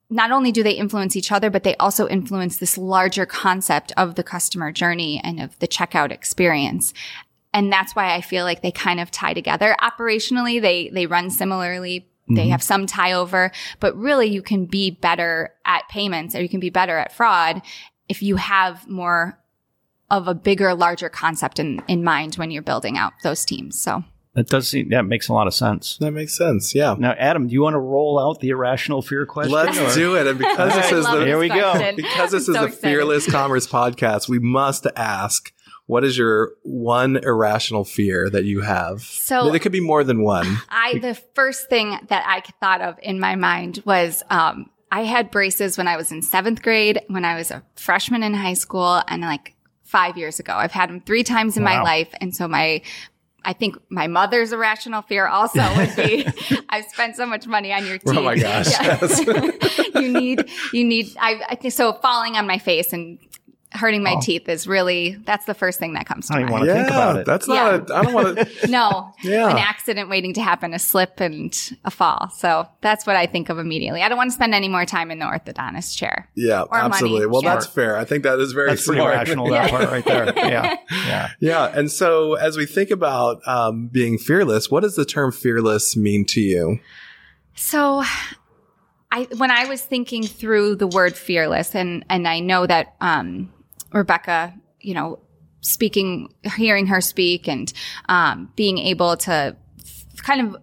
not 0.09 0.31
only 0.31 0.51
do 0.51 0.63
they 0.63 0.71
influence 0.71 1.15
each 1.15 1.31
other, 1.31 1.49
but 1.49 1.63
they 1.63 1.75
also 1.75 2.07
influence 2.07 2.57
this 2.57 2.77
larger 2.77 3.25
concept 3.25 3.91
of 3.95 4.15
the 4.15 4.23
customer 4.23 4.71
journey 4.71 5.21
and 5.23 5.39
of 5.39 5.57
the 5.59 5.67
checkout 5.67 6.11
experience. 6.11 6.93
And 7.53 7.71
that's 7.71 7.95
why 7.95 8.15
I 8.15 8.21
feel 8.21 8.43
like 8.43 8.61
they 8.61 8.71
kind 8.71 8.99
of 8.99 9.11
tie 9.11 9.33
together. 9.33 9.75
Operationally, 9.81 10.61
they, 10.61 10.89
they 10.89 11.05
run 11.05 11.29
similarly. 11.29 12.07
They 12.27 12.41
mm-hmm. 12.41 12.51
have 12.51 12.63
some 12.63 12.85
tie 12.85 13.13
over, 13.13 13.51
but 13.79 13.95
really 13.97 14.27
you 14.27 14.43
can 14.43 14.65
be 14.65 14.91
better 14.91 15.53
at 15.65 15.89
payments 15.89 16.35
or 16.35 16.41
you 16.41 16.49
can 16.49 16.59
be 16.59 16.69
better 16.69 16.97
at 16.97 17.11
fraud 17.11 17.61
if 18.07 18.21
you 18.21 18.35
have 18.35 18.87
more 18.87 19.39
of 20.11 20.27
a 20.27 20.35
bigger, 20.35 20.73
larger 20.73 21.09
concept 21.09 21.59
in, 21.59 21.81
in 21.87 22.03
mind 22.03 22.35
when 22.35 22.51
you're 22.51 22.61
building 22.61 22.97
out 22.97 23.13
those 23.23 23.45
teams. 23.45 23.81
So 23.81 24.03
That 24.35 24.47
does 24.47 24.69
seem 24.69 24.89
that 24.89 25.05
makes 25.05 25.27
a 25.27 25.33
lot 25.33 25.47
of 25.47 25.53
sense. 25.53 25.97
That 25.97 26.11
makes 26.11 26.37
sense. 26.37 26.75
Yeah. 26.75 26.95
Now, 26.97 27.11
Adam, 27.13 27.47
do 27.47 27.53
you 27.53 27.61
want 27.61 27.73
to 27.73 27.79
roll 27.79 28.19
out 28.19 28.39
the 28.39 28.49
irrational 28.49 29.01
fear 29.01 29.25
question? 29.25 29.53
Let's 29.53 29.77
or- 29.77 29.93
do 29.93 30.15
it. 30.15 30.27
And 30.27 30.37
because 30.37 30.73
this 30.75 30.91
is 30.91 31.05
the 31.05 31.25
Here 31.25 31.39
we 31.39 31.49
go. 31.49 31.93
because 31.95 32.31
this 32.31 32.47
I'm 32.47 32.53
is 32.53 32.57
so 32.57 32.61
the 32.61 32.63
excited. 32.65 32.81
Fearless 32.81 33.29
Commerce 33.29 33.67
podcast, 33.67 34.29
we 34.29 34.39
must 34.39 34.85
ask 34.95 35.51
what 35.87 36.03
is 36.03 36.15
your 36.15 36.51
one 36.61 37.17
irrational 37.17 37.83
fear 37.83 38.29
that 38.29 38.45
you 38.45 38.61
have? 38.61 39.01
So- 39.01 39.51
it 39.51 39.59
could 39.63 39.71
be 39.71 39.79
more 39.79 40.03
than 40.03 40.21
one. 40.23 40.57
I 40.69 40.99
the 40.99 41.15
first 41.33 41.67
thing 41.67 41.97
that 42.09 42.23
I 42.27 42.43
thought 42.59 42.81
of 42.81 42.99
in 43.01 43.19
my 43.19 43.35
mind 43.35 43.81
was 43.85 44.21
um, 44.29 44.69
I 44.91 45.05
had 45.05 45.31
braces 45.31 45.75
when 45.77 45.87
I 45.87 45.97
was 45.97 46.11
in 46.11 46.21
seventh 46.21 46.61
grade, 46.61 47.01
when 47.07 47.25
I 47.25 47.35
was 47.35 47.49
a 47.49 47.63
freshman 47.75 48.21
in 48.21 48.35
high 48.35 48.53
school, 48.53 49.01
and 49.07 49.23
like 49.23 49.55
five 49.83 50.15
years 50.17 50.39
ago. 50.39 50.53
I've 50.53 50.71
had 50.71 50.89
them 50.89 51.01
three 51.01 51.23
times 51.23 51.57
in 51.57 51.63
my 51.63 51.81
life, 51.81 52.09
and 52.21 52.35
so 52.35 52.47
my 52.47 52.83
I 53.43 53.53
think 53.53 53.77
my 53.89 54.07
mother's 54.07 54.51
irrational 54.51 55.01
fear 55.01 55.27
also 55.27 55.61
would 55.75 55.95
be 55.95 56.27
I've 56.69 56.85
spent 56.85 57.15
so 57.15 57.25
much 57.25 57.47
money 57.47 57.71
on 57.73 57.85
your 57.85 57.97
teeth. 57.97 58.17
Oh 58.17 58.21
my 58.21 58.35
gosh, 58.35 58.67
yes. 58.69 59.25
you 59.95 60.11
need 60.11 60.49
you 60.73 60.83
need 60.83 61.15
I, 61.19 61.41
I 61.49 61.55
think 61.55 61.73
so 61.73 61.93
falling 61.93 62.35
on 62.35 62.47
my 62.47 62.57
face 62.57 62.93
and 62.93 63.19
hurting 63.71 64.01
my 64.01 64.15
Oh. 64.17 64.21
teeth 64.21 64.49
is 64.49 64.65
really 64.67 65.15
that's 65.25 65.45
the 65.45 65.53
first 65.53 65.77
thing 65.77 65.93
that 65.93 66.07
comes 66.07 66.27
to 66.27 66.33
mind. 66.33 66.45
I 66.45 66.49
don't 66.49 66.59
mind. 66.59 66.63
even 66.65 66.75
wanna 66.77 66.83
think 66.83 66.95
about 66.95 67.17
it. 67.17 67.25
That's 67.27 67.47
not. 67.47 67.89
A, 67.91 67.95
I 67.95 68.01
don't 68.03 68.13
want 68.13 68.37
to. 68.37 68.67
No, 68.69 69.13
Yeah. 69.21 69.49
an 69.51 69.57
accident 69.57 70.09
waiting 70.09 70.33
to 70.33 70.41
happen, 70.41 70.73
a 70.73 70.79
slip 70.79 71.19
and 71.19 71.55
a 71.85 71.91
fall. 71.91 72.31
So 72.35 72.67
that's 72.81 73.05
what 73.05 73.15
I 73.15 73.27
think 73.27 73.49
of 73.49 73.59
immediately. 73.59 74.01
I 74.01 74.09
don't 74.09 74.17
want 74.17 74.31
to 74.31 74.33
spend 74.33 74.55
any 74.55 74.67
more 74.69 74.85
time 74.85 75.11
in 75.11 75.19
the 75.19 75.25
orthodontist 75.25 75.95
chair. 75.95 76.27
Yeah, 76.35 76.61
Or 76.63 76.77
absolutely. 76.77 77.19
money. 77.19 77.31
Well, 77.31 77.41
Sure. 77.43 77.51
that's 77.51 77.67
fair. 77.67 77.95
I 77.95 78.05
think 78.05 78.23
that 78.23 78.39
is 78.39 78.53
very 78.53 78.69
That's 78.69 78.85
pretty 78.87 79.01
smart. 79.01 79.13
rational. 79.15 79.49
That 79.49 79.69
part 79.69 79.89
right 79.91 80.05
there. 80.05 80.33
Yeah, 80.35 80.75
yeah. 81.07 81.29
Yeah. 81.39 81.65
And 81.75 81.91
so 81.91 82.33
as 82.35 82.57
we 82.57 82.65
think 82.65 82.89
about 82.89 83.47
um, 83.47 83.87
being 83.91 84.17
fearless, 84.17 84.71
what 84.71 84.81
does 84.81 84.95
the 84.95 85.05
term 85.05 85.31
fearless 85.31 85.95
mean 85.95 86.25
to 86.25 86.41
you? 86.41 86.79
So 87.55 88.03
I, 89.11 89.27
when 89.37 89.51
I 89.51 89.65
was 89.65 89.81
thinking 89.81 90.23
through 90.25 90.75
the 90.77 90.87
word 90.87 91.15
fearless 91.15 91.75
and, 91.75 92.05
and 92.09 92.27
I 92.27 92.39
know 92.39 92.65
that, 92.67 92.95
um, 93.01 93.51
Rebecca, 93.91 94.53
you 94.79 94.93
know, 94.93 95.19
speaking, 95.61 96.33
hearing 96.55 96.87
her 96.87 97.01
speak 97.01 97.47
and, 97.47 97.71
um, 98.07 98.51
being 98.55 98.77
able 98.77 99.17
to 99.17 99.55
f- 99.81 100.05
kind 100.23 100.41
of 100.55 100.61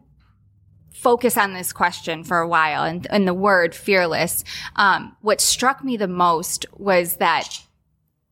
focus 0.93 1.37
on 1.37 1.53
this 1.53 1.73
question 1.73 2.25
for 2.25 2.39
a 2.39 2.49
while 2.49 2.83
and, 2.83 3.07
and 3.11 3.29
the 3.29 3.35
word 3.35 3.75
fearless, 3.75 4.43
um, 4.77 5.15
what 5.21 5.41
struck 5.41 5.85
me 5.85 5.97
the 5.97 6.09
most 6.09 6.65
was 6.77 7.17
that 7.17 7.61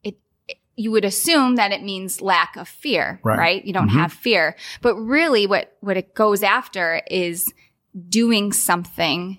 it, 0.02 0.16
you 0.76 0.90
would 0.90 1.04
assume 1.04 1.56
that 1.56 1.70
it 1.72 1.82
means 1.82 2.20
lack 2.22 2.56
of 2.56 2.66
fear, 2.66 3.20
Right. 3.22 3.38
right? 3.38 3.64
You 3.64 3.72
don't 3.74 3.90
Mhm. 3.90 4.00
have 4.00 4.12
fear, 4.12 4.56
but 4.80 4.96
really 4.96 5.46
what, 5.46 5.76
what 5.80 5.96
it 5.96 6.14
goes 6.14 6.42
after 6.42 7.02
is 7.10 7.52
doing 8.08 8.52
something 8.52 9.38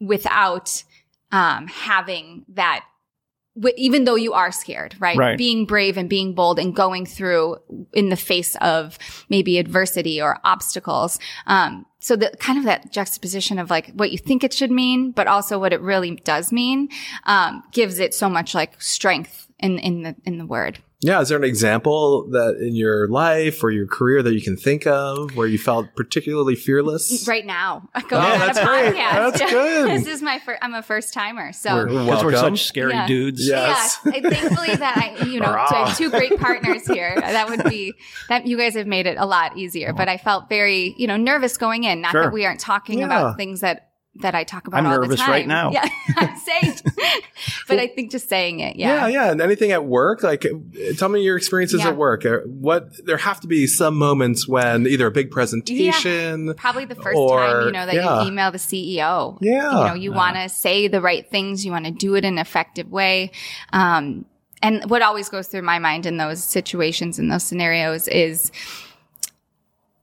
without, 0.00 0.84
um, 1.32 1.66
having 1.66 2.44
that 2.50 2.84
w- 3.54 3.74
even 3.76 4.04
though 4.04 4.14
you 4.14 4.32
are 4.32 4.52
scared, 4.52 4.94
right? 4.98 5.16
Right. 5.16 5.38
Being 5.38 5.66
brave 5.66 5.96
and 5.96 6.08
being 6.08 6.34
bold 6.34 6.58
and 6.58 6.74
going 6.74 7.06
through 7.06 7.58
in 7.92 8.08
the 8.08 8.16
face 8.16 8.56
of 8.56 8.98
maybe 9.28 9.58
adversity 9.58 10.20
or 10.20 10.38
obstacles. 10.44 11.18
Um, 11.46 11.86
so 12.00 12.16
the 12.16 12.32
kind 12.40 12.58
of 12.58 12.64
that 12.64 12.92
juxtaposition 12.92 13.58
of 13.58 13.70
like 13.70 13.92
what 13.92 14.10
you 14.10 14.18
think 14.18 14.42
it 14.42 14.52
should 14.52 14.70
mean, 14.70 15.12
but 15.12 15.26
also 15.26 15.58
what 15.58 15.72
it 15.72 15.80
really 15.80 16.16
does 16.16 16.52
mean, 16.52 16.88
um, 17.24 17.62
gives 17.72 17.98
it 17.98 18.14
so 18.14 18.28
much 18.28 18.54
like 18.54 18.80
strength 18.82 19.46
in, 19.58 19.78
in 19.78 20.02
the, 20.02 20.16
in 20.24 20.38
the 20.38 20.46
word. 20.46 20.78
Yeah. 21.02 21.20
Is 21.20 21.28
there 21.28 21.38
an 21.38 21.44
example 21.44 22.28
that 22.30 22.56
in 22.60 22.74
your 22.76 23.08
life 23.08 23.62
or 23.64 23.70
your 23.70 23.86
career 23.86 24.22
that 24.22 24.32
you 24.34 24.40
can 24.40 24.56
think 24.56 24.86
of 24.86 25.36
where 25.36 25.46
you 25.48 25.58
felt 25.58 25.86
particularly 25.96 26.54
fearless? 26.54 27.26
Right 27.28 27.44
now, 27.44 27.88
going 28.08 28.22
Oh, 28.24 28.32
on 28.32 28.38
that's 28.38 28.58
a 28.58 28.64
great. 28.64 28.94
podcast. 28.94 29.38
That's 29.38 29.50
good. 29.50 29.90
this 29.90 30.06
is 30.06 30.22
my 30.22 30.38
first, 30.38 30.58
I'm 30.62 30.74
a 30.74 30.82
first 30.82 31.12
timer. 31.12 31.52
So 31.52 31.74
We're- 31.74 32.04
Because 32.04 32.24
we're 32.24 32.36
such 32.36 32.64
scary 32.64 32.92
Yeah. 32.92 33.06
dudes. 33.06 33.46
Yeah. 33.48 33.66
Yes. 33.66 33.98
Yeah, 34.06 34.12
I- 34.14 34.20
thankfully 34.30 34.74
that 34.76 34.96
I, 35.20 35.24
you 35.26 35.40
know, 35.40 35.46
Hurrah. 35.46 35.66
to 35.68 35.74
have 35.74 35.98
two 35.98 36.10
great 36.10 36.38
partners 36.38 36.86
here. 36.86 37.14
That 37.16 37.48
would 37.48 37.64
be 37.64 37.94
that 38.28 38.46
you 38.46 38.56
guys 38.56 38.74
have 38.74 38.86
made 38.86 39.06
it 39.06 39.16
a 39.18 39.26
lot 39.26 39.56
easier. 39.58 39.92
But 39.92 40.08
I 40.08 40.16
felt 40.18 40.48
very, 40.48 40.94
you 40.96 41.06
know, 41.06 41.16
nervous 41.16 41.56
going 41.58 41.84
in. 41.84 42.00
Not 42.00 42.12
Sure. 42.12 42.22
that 42.24 42.32
we 42.32 42.46
aren't 42.46 42.60
talking 42.60 43.00
Yeah. 43.00 43.06
about 43.06 43.36
things 43.36 43.60
that 43.60 43.88
that 44.16 44.34
I 44.34 44.44
talk 44.44 44.66
about 44.66 44.80
I'm 44.80 44.86
all 44.86 44.92
nervous 45.00 45.10
the 45.12 45.16
time. 45.16 45.30
right 45.30 45.46
now. 45.46 45.70
Yeah, 45.72 45.88
I'm 46.16 46.36
saying, 46.60 46.74
but 47.66 47.78
I 47.78 47.86
think 47.86 48.10
just 48.10 48.28
saying 48.28 48.60
it, 48.60 48.76
Yeah. 48.76 49.06
yeah, 49.06 49.24
yeah, 49.24 49.30
And 49.32 49.40
anything 49.40 49.72
at 49.72 49.86
work? 49.86 50.22
Like, 50.22 50.44
uh, 50.44 50.50
tell 50.98 51.08
me 51.08 51.22
your 51.22 51.36
experiences 51.38 51.80
Yeah. 51.80 51.88
at 51.88 51.96
work. 51.96 52.26
Uh, 52.26 52.40
What 52.44 53.04
there 53.06 53.16
have 53.16 53.40
to 53.40 53.46
be 53.46 53.66
some 53.66 53.96
moments 53.96 54.46
when 54.46 54.86
either 54.86 55.06
a 55.06 55.10
big 55.10 55.30
presentation. 55.30 56.52
Probably 56.56 56.84
the 56.84 56.94
first 56.94 57.16
Or- 57.16 57.38
time, 57.40 57.66
you 57.66 57.72
know, 57.72 57.86
that 57.86 57.94
yeah. 57.94 58.22
you 58.22 58.28
email 58.28 58.50
the 58.50 58.58
CEO. 58.58 59.38
Yeah. 59.40 59.78
You 59.80 59.86
know, 59.88 59.94
you 59.94 60.12
want 60.12 60.36
to 60.36 60.48
say 60.50 60.88
the 60.88 61.00
right 61.00 61.26
things. 61.30 61.64
You 61.64 61.72
want 61.72 61.86
to 61.86 61.90
do 61.90 62.14
it 62.14 62.24
in 62.26 62.34
an 62.34 62.38
effective 62.38 62.90
way. 62.92 63.30
Um, 63.72 64.26
and 64.62 64.88
what 64.90 65.00
always 65.00 65.30
goes 65.30 65.48
through 65.48 65.62
my 65.62 65.78
mind 65.78 66.04
in 66.04 66.18
those 66.18 66.44
situations, 66.44 67.18
in 67.18 67.28
those 67.28 67.44
scenarios 67.44 68.08
is, 68.08 68.52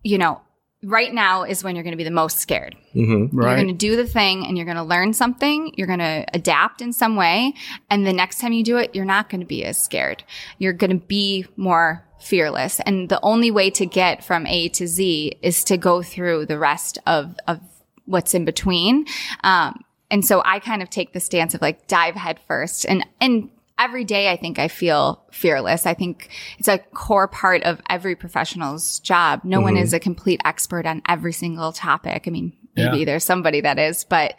you 0.03 0.17
know, 0.17 0.41
right 0.83 1.13
now 1.13 1.43
is 1.43 1.63
when 1.63 1.75
you're 1.75 1.83
going 1.83 1.93
to 1.93 1.97
be 1.97 2.03
the 2.05 2.11
most 2.11 2.37
scared. 2.37 2.75
Mhm. 2.95 3.33
You're 3.33 3.55
going 3.55 3.67
to 3.67 3.73
do 3.73 3.95
the 3.97 4.05
thing 4.05 4.45
and 4.45 4.57
you're 4.57 4.65
going 4.65 4.77
to 4.77 4.83
learn 4.83 5.13
something. 5.13 5.73
You're 5.75 5.87
going 5.87 5.99
to 5.99 6.25
adapt 6.33 6.81
in 6.81 6.93
some 6.93 7.15
way. 7.15 7.53
And 7.89 8.05
the 8.05 8.13
next 8.13 8.39
time 8.39 8.53
you 8.53 8.63
do 8.63 8.77
it, 8.77 8.95
you're 8.95 9.05
not 9.05 9.29
going 9.29 9.41
to 9.41 9.47
be 9.47 9.65
as 9.65 9.77
scared. 9.77 10.23
You're 10.57 10.73
going 10.73 10.91
to 10.91 11.05
be 11.05 11.45
more 11.57 12.05
fearless. 12.21 12.79
And 12.81 13.09
the 13.09 13.19
only 13.23 13.51
way 13.51 13.69
to 13.71 13.85
get 13.85 14.23
from 14.23 14.47
A 14.47 14.69
to 14.69 14.87
Z 14.87 15.33
is 15.41 15.63
to 15.65 15.77
go 15.77 16.01
through 16.01 16.45
the 16.45 16.57
rest 16.57 16.97
of, 17.05 17.35
of 17.47 17.59
what's 18.05 18.33
in 18.33 18.45
between. 18.45 19.05
Um, 19.43 19.83
and 20.09 20.25
so 20.25 20.41
I 20.45 20.59
kind 20.59 20.81
of 20.81 20.89
take 20.89 21.13
the 21.13 21.19
stance 21.19 21.53
of 21.53 21.61
like 21.61 21.87
dive 21.87 22.15
head 22.15 22.39
first 22.47 22.85
and, 22.85 23.05
and 23.21 23.49
every 23.79 24.03
day 24.03 24.29
I 24.29 24.35
think 24.37 24.59
I 24.59 24.67
feel 24.67 25.23
fearless. 25.31 25.85
I 25.85 25.93
think 25.93 26.29
it's 26.57 26.67
a 26.67 26.77
core 26.77 27.27
part 27.27 27.63
of 27.63 27.79
every 27.89 28.15
professional's 28.15 28.99
job. 28.99 29.41
No 29.43 29.61
one 29.61 29.77
is 29.77 29.93
a 29.93 29.99
complete 29.99 30.41
expert 30.45 30.85
on 30.85 31.01
every 31.07 31.33
single 31.33 31.71
topic. 31.71 32.25
I 32.27 32.29
mean, 32.29 32.53
maybe 32.75 32.99
Yeah. 32.99 33.05
there's 33.05 33.23
somebody 33.23 33.61
that 33.61 33.79
is, 33.79 34.03
but 34.03 34.35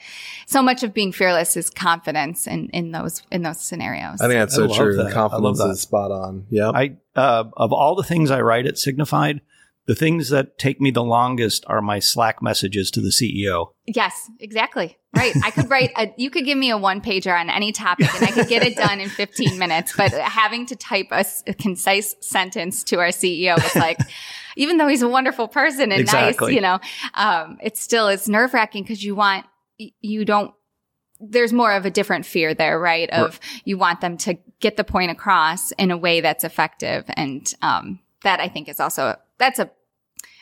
so 0.46 0.62
much 0.62 0.82
of 0.82 0.92
being 0.92 1.10
fearless 1.12 1.56
is 1.56 1.70
confidence 1.70 2.46
in, 2.46 2.68
in 2.70 2.92
those, 2.92 3.22
in 3.32 3.42
those 3.42 3.60
scenarios. 3.60 4.20
I 4.20 4.28
think 4.28 4.38
that's 4.40 4.54
I 4.54 4.56
so 4.56 4.66
love 4.66 4.76
true. 4.76 4.96
that. 4.96 5.02
The 5.04 5.10
I 5.10 5.12
confidence 5.12 5.58
love 5.58 5.68
that. 5.68 5.72
is 5.74 5.80
spot 5.80 6.10
on. 6.10 6.46
Yeah. 6.50 6.70
I 6.70 6.96
uh, 7.16 7.44
of 7.56 7.72
all 7.72 7.96
the 7.96 8.04
things 8.04 8.30
I 8.30 8.40
write 8.40 8.66
at 8.66 8.74
Signifyd, 8.74 9.40
the 9.90 9.96
things 9.96 10.28
that 10.28 10.56
take 10.56 10.80
me 10.80 10.92
the 10.92 11.02
longest 11.02 11.64
are 11.66 11.82
my 11.82 11.98
Slack 11.98 12.40
messages 12.40 12.92
to 12.92 13.00
the 13.00 13.08
CEO. 13.08 13.72
Yes, 13.88 14.30
exactly. 14.38 14.96
Right. 15.16 15.32
I 15.42 15.50
could 15.50 15.68
write 15.68 15.90
a, 15.96 16.14
you 16.16 16.30
could 16.30 16.44
give 16.44 16.56
me 16.56 16.70
a 16.70 16.78
one 16.78 17.00
pager 17.00 17.36
on 17.36 17.50
any 17.50 17.72
topic 17.72 18.06
and 18.14 18.24
I 18.24 18.30
could 18.30 18.46
get 18.46 18.62
it 18.62 18.76
done 18.76 19.00
in 19.00 19.08
15 19.08 19.58
minutes, 19.58 19.92
but 19.96 20.12
having 20.12 20.64
to 20.66 20.76
type 20.76 21.08
a 21.10 21.24
concise 21.54 22.14
sentence 22.20 22.84
to 22.84 23.00
our 23.00 23.08
CEO 23.08 23.60
was 23.60 23.74
like, 23.74 23.98
even 24.56 24.76
though 24.76 24.86
he's 24.86 25.02
a 25.02 25.08
wonderful 25.08 25.48
person 25.48 25.90
and 25.90 26.02
Exactly. 26.02 26.46
nice, 26.46 26.54
you 26.54 26.60
know, 26.60 26.78
um, 27.14 27.58
it 27.60 27.76
still 27.76 28.06
is 28.06 28.28
nerve 28.28 28.54
wracking 28.54 28.84
because 28.84 29.02
you 29.02 29.16
want, 29.16 29.44
you 29.76 30.24
don't, 30.24 30.54
there's 31.18 31.52
more 31.52 31.72
of 31.72 31.84
a 31.84 31.90
different 31.90 32.24
fear 32.24 32.54
there, 32.54 32.78
right? 32.78 33.10
Of 33.10 33.40
you 33.64 33.76
want 33.76 34.02
them 34.02 34.18
to 34.18 34.38
get 34.60 34.76
the 34.76 34.84
point 34.84 35.10
across 35.10 35.72
in 35.72 35.90
a 35.90 35.96
way 35.96 36.20
that's 36.20 36.44
effective. 36.44 37.06
And, 37.08 37.52
um, 37.60 37.98
that 38.22 38.38
I 38.38 38.46
think 38.46 38.68
is 38.68 38.78
also, 38.78 39.16
that's 39.38 39.58
a, 39.58 39.68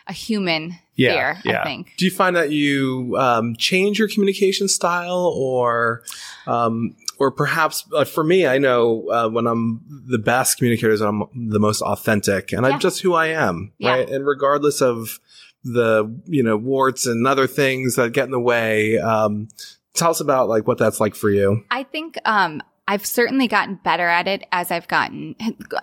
a 0.08 0.12
human 0.12 0.74
Yeah, 0.94 1.12
fear, 1.12 1.42
yeah. 1.44 1.60
I 1.60 1.64
think. 1.64 1.94
Do 1.98 2.04
you 2.04 2.10
find 2.10 2.34
that 2.36 2.50
you 2.50 3.14
um, 3.18 3.54
change 3.56 3.98
your 3.98 4.08
communication 4.08 4.68
style, 4.68 5.32
or 5.36 6.02
um, 6.46 6.96
or 7.18 7.30
perhaps 7.30 7.84
uh, 7.94 8.04
for 8.04 8.24
me, 8.24 8.46
I 8.46 8.58
know 8.58 9.08
uh, 9.10 9.28
when 9.28 9.46
I'm 9.46 9.80
the 10.08 10.18
best 10.18 10.56
communicator 10.58 10.90
is 10.92 11.00
when 11.00 11.08
I'm 11.10 11.50
the 11.50 11.60
most 11.60 11.82
authentic, 11.82 12.52
and 12.52 12.64
Yeah. 12.64 12.72
I'm 12.72 12.80
just 12.80 13.00
who 13.00 13.14
I 13.14 13.26
am, 13.26 13.72
Yeah. 13.78 13.90
right? 13.90 14.08
And 14.10 14.26
regardless 14.26 14.80
of 14.80 15.20
the 15.64 16.10
you 16.26 16.42
know 16.42 16.56
warts 16.56 17.04
and 17.06 17.26
other 17.26 17.46
things 17.46 17.96
that 17.96 18.12
get 18.12 18.24
in 18.24 18.30
the 18.30 18.40
way, 18.40 18.98
um, 18.98 19.48
tell 19.94 20.10
us 20.10 20.20
about 20.20 20.48
like 20.48 20.66
what 20.66 20.78
that's 20.78 21.00
like 21.00 21.14
for 21.14 21.28
you. 21.30 21.64
I 21.70 21.82
think 21.82 22.16
um, 22.24 22.62
I've 22.86 23.04
certainly 23.04 23.48
gotten 23.48 23.74
better 23.84 24.08
at 24.08 24.26
it 24.26 24.46
as 24.52 24.70
I've 24.70 24.88
gotten 24.88 25.34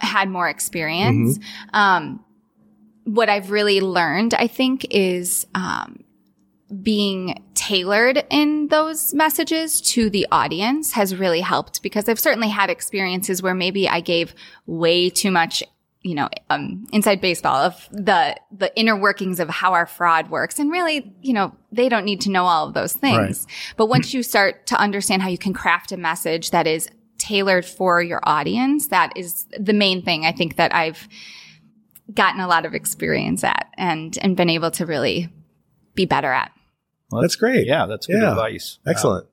had 0.02 0.30
more 0.30 0.50
experience. 0.50 1.38
Um, 1.74 2.25
what 3.06 3.30
I've 3.30 3.52
really 3.52 3.82
learned, 3.82 4.34
I 4.34 4.48
think, 4.48 4.86
is 4.92 5.48
um, 5.56 6.04
being 6.82 7.44
tailored 7.54 8.26
in 8.30 8.68
those 8.68 9.14
messages 9.14 9.80
to 9.80 10.10
the 10.10 10.28
audience 10.32 10.92
has 10.94 11.16
really 11.16 11.42
helped 11.42 11.82
because 11.82 12.10
I've 12.10 12.20
certainly 12.20 12.50
had 12.50 12.70
experiences 12.70 13.42
where 13.42 13.54
maybe 13.54 13.88
I 13.88 14.02
gave 14.02 14.34
way 14.66 15.10
too 15.10 15.32
much 15.32 15.64
you 16.02 16.14
know, 16.14 16.30
um, 16.52 16.86
inside 16.94 17.20
baseball 17.20 17.56
of 17.56 17.90
the, 17.92 18.36
the 18.56 18.72
inner 18.80 18.96
workings 18.96 19.40
of 19.40 19.50
how 19.50 19.74
our 19.74 19.88
fraud 19.88 20.30
works. 20.30 20.60
And 20.60 20.72
really, 20.72 21.12
you 21.22 21.34
know, 21.34 21.56
they 21.72 21.90
don't 21.90 22.06
need 22.06 22.22
to 22.22 22.30
know 22.30 22.46
all 22.46 22.68
of 22.68 22.76
those 22.76 22.94
things. 22.94 23.48
But 23.76 23.88
once 23.88 24.14
you 24.14 24.22
start 24.22 24.68
to 24.68 24.80
understand 24.80 25.24
how 25.24 25.30
you 25.30 25.40
can 25.40 25.52
craft 25.52 25.92
a 25.92 25.98
message 25.98 26.52
that 26.52 26.68
is 26.68 26.88
tailored 27.18 27.66
for 27.66 28.04
your 28.04 28.20
audience, 28.22 28.90
that 28.90 29.14
is 29.16 29.48
the 29.60 29.74
main 29.74 30.04
thing 30.04 30.28
I 30.28 30.32
think 30.32 30.58
that 30.58 30.76
I've 30.76 31.08
gotten 32.14 32.40
a 32.40 32.48
lot 32.48 32.66
of 32.66 32.74
experience 32.74 33.44
at 33.44 33.68
and, 33.78 34.18
and 34.22 34.36
been 34.38 34.50
able 34.50 34.72
to 34.72 34.86
really 34.86 35.30
be 35.96 36.06
better 36.06 36.32
at. 36.32 36.52
Well, 37.12 37.22
That's 37.22 37.36
great. 37.36 37.68
Yeah, 37.68 37.86
that's 37.86 38.08
good 38.08 38.22
Yeah. 38.22 38.32
advice. 38.32 38.80
Uh, 38.86 38.92
Excellent. 38.92 39.28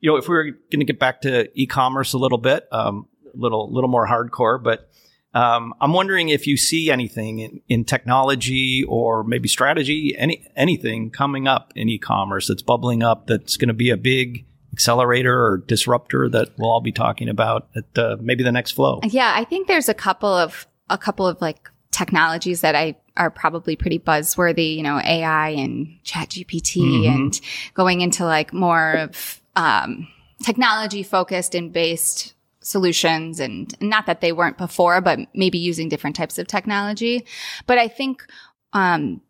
you 0.00 0.10
know, 0.10 0.16
if 0.16 0.28
we 0.28 0.34
were 0.34 0.44
going 0.44 0.80
to 0.80 0.84
get 0.84 0.98
back 0.98 1.22
to 1.22 1.48
e-commerce 1.60 2.12
a 2.12 2.18
little 2.18 2.38
bit, 2.38 2.66
um, 2.72 3.06
a 3.32 3.36
little, 3.36 3.72
little 3.72 3.88
more 3.88 4.06
hardcore, 4.06 4.62
but 4.62 4.88
um, 5.34 5.72
I'm 5.80 5.92
wondering 5.94 6.28
if 6.28 6.46
you 6.46 6.56
see 6.58 6.90
anything 6.90 7.38
in, 7.38 7.60
in 7.68 7.84
technology 7.84 8.84
or 8.84 9.24
maybe 9.24 9.48
strategy, 9.48 10.14
any 10.18 10.46
anything 10.56 11.10
coming 11.10 11.48
up 11.48 11.72
in 11.74 11.88
e-commerce 11.88 12.48
that's 12.48 12.60
bubbling 12.60 13.02
up 13.02 13.26
that's 13.28 13.56
going 13.56 13.68
to 13.68 13.74
be 13.74 13.88
a 13.88 13.96
big 13.96 14.44
accelerator 14.74 15.34
or 15.42 15.58
disruptor 15.66 16.28
that 16.28 16.50
we'll 16.58 16.68
all 16.70 16.82
be 16.82 16.92
talking 16.92 17.30
about 17.30 17.68
at 17.74 17.98
uh, 17.98 18.16
maybe 18.20 18.44
the 18.44 18.52
next 18.52 18.72
flow. 18.72 19.00
Yeah, 19.04 19.32
I 19.34 19.44
think 19.44 19.68
there's 19.68 19.88
a 19.88 19.94
couple 19.94 20.28
of 20.28 20.66
a 20.90 20.98
couple 20.98 21.26
of 21.26 21.40
like 21.40 21.70
technologies 21.92 22.62
that 22.62 22.74
I 22.74 22.96
are 23.16 23.30
probably 23.30 23.76
pretty 23.76 23.98
buzzworthy, 23.98 24.76
you 24.76 24.82
know, 24.82 24.98
AI 24.98 25.50
and 25.50 25.98
ChatGPT 26.04 26.82
Mhm. 26.82 27.14
and 27.14 27.40
going 27.74 28.00
into 28.00 28.24
like 28.24 28.52
more 28.52 28.94
of 28.94 29.40
um, 29.54 30.08
technology 30.42 31.02
focused 31.02 31.54
and 31.54 31.72
based 31.72 32.34
solutions 32.60 33.38
and 33.38 33.76
not 33.80 34.06
that 34.06 34.20
they 34.20 34.32
weren't 34.32 34.56
before, 34.56 35.00
but 35.00 35.18
maybe 35.34 35.58
using 35.58 35.88
different 35.88 36.16
types 36.16 36.38
of 36.38 36.46
technology. 36.46 37.24
But 37.66 37.78
I 37.78 37.88
think 37.88 38.24
um, 38.72 39.20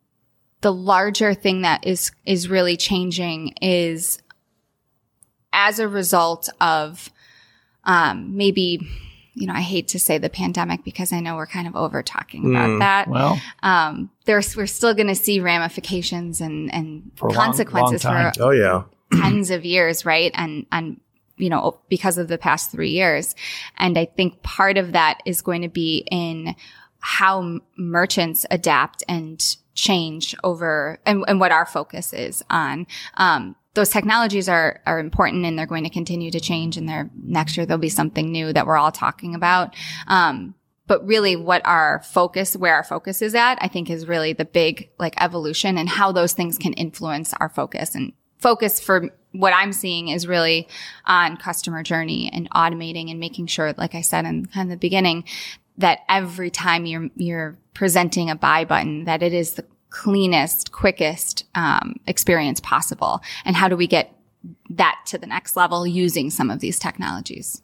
the 0.60 0.72
larger 0.72 1.34
thing 1.34 1.62
that 1.62 1.84
is 1.84 2.12
is 2.24 2.48
really 2.48 2.76
changing 2.76 3.54
is 3.60 4.20
as 5.52 5.78
a 5.80 5.88
result 5.88 6.48
of 6.60 7.10
um, 7.84 8.36
maybe 8.36 8.80
you 9.34 9.46
know 9.46 9.54
I 9.54 9.60
hate 9.62 9.88
to 9.88 9.98
say 9.98 10.18
the 10.18 10.28
pandemic 10.30 10.84
because 10.84 11.12
I 11.12 11.20
know 11.20 11.36
we're 11.36 11.46
kind 11.46 11.66
of 11.66 11.74
over 11.76 12.02
talking 12.02 12.50
about 12.50 12.68
Mm. 12.70 12.78
that. 12.80 13.08
Well, 13.08 13.40
Um, 13.62 14.10
there's 14.26 14.56
we're 14.56 14.66
still 14.66 14.94
going 14.94 15.08
to 15.08 15.14
see 15.14 15.40
ramifications 15.40 16.40
and 16.40 16.72
and 16.74 17.10
For 17.16 17.28
a 17.28 17.32
long- 17.32 17.44
consequences 17.46 18.04
long 18.04 18.14
time. 18.14 18.32
for 18.34 18.42
Oh 18.42 18.50
yeah. 18.50 18.82
tens 19.12 19.50
of 19.50 19.64
years, 19.64 20.04
right? 20.06 20.30
And, 20.34 20.64
and, 20.72 20.98
you 21.36 21.50
know, 21.50 21.78
because 21.88 22.16
of 22.18 22.28
the 22.28 22.38
past 22.38 22.70
three 22.70 22.90
years. 22.90 23.34
And 23.76 23.98
I 23.98 24.06
think 24.06 24.42
part 24.42 24.78
of 24.78 24.92
that 24.92 25.20
is 25.26 25.42
going 25.42 25.62
to 25.62 25.68
be 25.68 26.06
in 26.10 26.54
how 27.00 27.60
merchants 27.76 28.46
adapt 28.50 29.02
and 29.08 29.42
change 29.74 30.34
over 30.44 30.98
and, 31.04 31.24
and 31.28 31.40
what 31.40 31.52
our 31.52 31.66
focus 31.66 32.12
is 32.12 32.42
on. 32.48 32.86
Um, 33.16 33.56
those 33.74 33.88
technologies 33.88 34.48
are, 34.48 34.80
are 34.86 34.98
important 34.98 35.46
and 35.46 35.58
they're 35.58 35.66
going 35.66 35.84
to 35.84 35.90
continue 35.90 36.30
to 36.30 36.40
change 36.40 36.76
and 36.76 36.88
there 36.88 37.10
next 37.22 37.56
year 37.56 37.64
there'll 37.64 37.80
be 37.80 37.88
something 37.88 38.30
new 38.30 38.52
that 38.52 38.66
we're 38.66 38.76
all 38.76 38.92
talking 38.92 39.34
about. 39.34 39.74
Um, 40.06 40.54
but 40.86 41.06
really 41.06 41.36
what 41.36 41.64
our 41.64 42.02
focus, 42.02 42.56
where 42.56 42.74
our 42.74 42.84
focus 42.84 43.22
is 43.22 43.34
at, 43.34 43.56
I 43.62 43.68
think 43.68 43.88
is 43.88 44.06
really 44.06 44.32
the 44.32 44.44
big 44.44 44.90
like 44.98 45.14
evolution 45.22 45.78
and 45.78 45.88
how 45.88 46.12
those 46.12 46.32
things 46.32 46.58
can 46.58 46.72
influence 46.74 47.32
our 47.34 47.48
focus 47.48 47.94
and 47.94 48.12
focus 48.38 48.80
for 48.80 49.10
what 49.30 49.54
I'm 49.54 49.72
seeing 49.72 50.08
is 50.08 50.26
really 50.26 50.68
on 51.06 51.36
customer 51.36 51.82
journey 51.82 52.30
and 52.32 52.50
automating 52.50 53.10
and 53.10 53.18
making 53.18 53.46
sure, 53.46 53.72
like 53.78 53.94
I 53.94 54.02
said 54.02 54.26
in 54.26 54.46
kind 54.46 54.66
of 54.66 54.70
the 54.70 54.76
beginning, 54.76 55.24
that 55.78 56.00
every 56.08 56.50
time 56.50 56.84
you're 56.84 57.08
you're 57.16 57.56
presenting 57.72 58.28
a 58.28 58.36
buy 58.36 58.64
button, 58.64 59.04
that 59.04 59.22
it 59.22 59.32
is 59.32 59.54
the 59.54 59.64
cleanest, 59.92 60.72
quickest 60.72 61.44
um, 61.54 61.96
experience 62.06 62.58
possible. 62.60 63.20
And 63.44 63.54
how 63.54 63.68
do 63.68 63.76
we 63.76 63.86
get 63.86 64.12
that 64.70 64.98
to 65.06 65.18
the 65.18 65.26
next 65.26 65.54
level 65.54 65.86
using 65.86 66.30
some 66.30 66.50
of 66.50 66.58
these 66.58 66.78
technologies? 66.78 67.62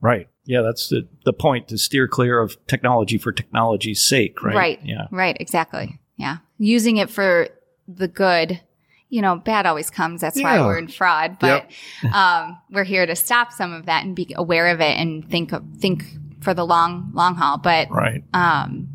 Right. 0.00 0.28
Yeah, 0.44 0.62
that's 0.62 0.88
the, 0.88 1.06
the 1.24 1.32
point 1.32 1.68
to 1.68 1.78
steer 1.78 2.08
clear 2.08 2.40
of 2.40 2.56
technology 2.66 3.18
for 3.18 3.32
technology's 3.32 4.04
sake, 4.04 4.42
right? 4.42 4.56
Right. 4.56 4.80
Yeah. 4.82 5.06
Right. 5.10 5.36
Exactly. 5.38 6.00
Yeah. 6.16 6.38
Using 6.58 6.96
it 6.98 7.08
for 7.08 7.48
the 7.88 8.08
good. 8.08 8.60
You 9.08 9.22
know, 9.22 9.36
bad 9.36 9.66
always 9.66 9.90
comes. 9.90 10.20
That's 10.20 10.40
why 10.40 10.60
we're 10.60 10.78
in 10.78 10.86
fraud. 10.86 11.38
But 11.40 11.68
um, 12.12 12.58
we're 12.70 12.84
here 12.84 13.06
to 13.06 13.16
stop 13.16 13.52
some 13.52 13.72
of 13.72 13.86
that 13.86 14.04
and 14.04 14.14
be 14.14 14.32
aware 14.36 14.68
of 14.68 14.80
it 14.80 14.96
and 14.96 15.28
think 15.28 15.52
of, 15.52 15.64
think 15.78 16.04
for 16.40 16.54
the 16.54 16.64
long 16.64 17.10
long 17.12 17.34
haul. 17.34 17.58
But 17.58 17.90
Right. 17.90 18.22
um, 18.32 18.88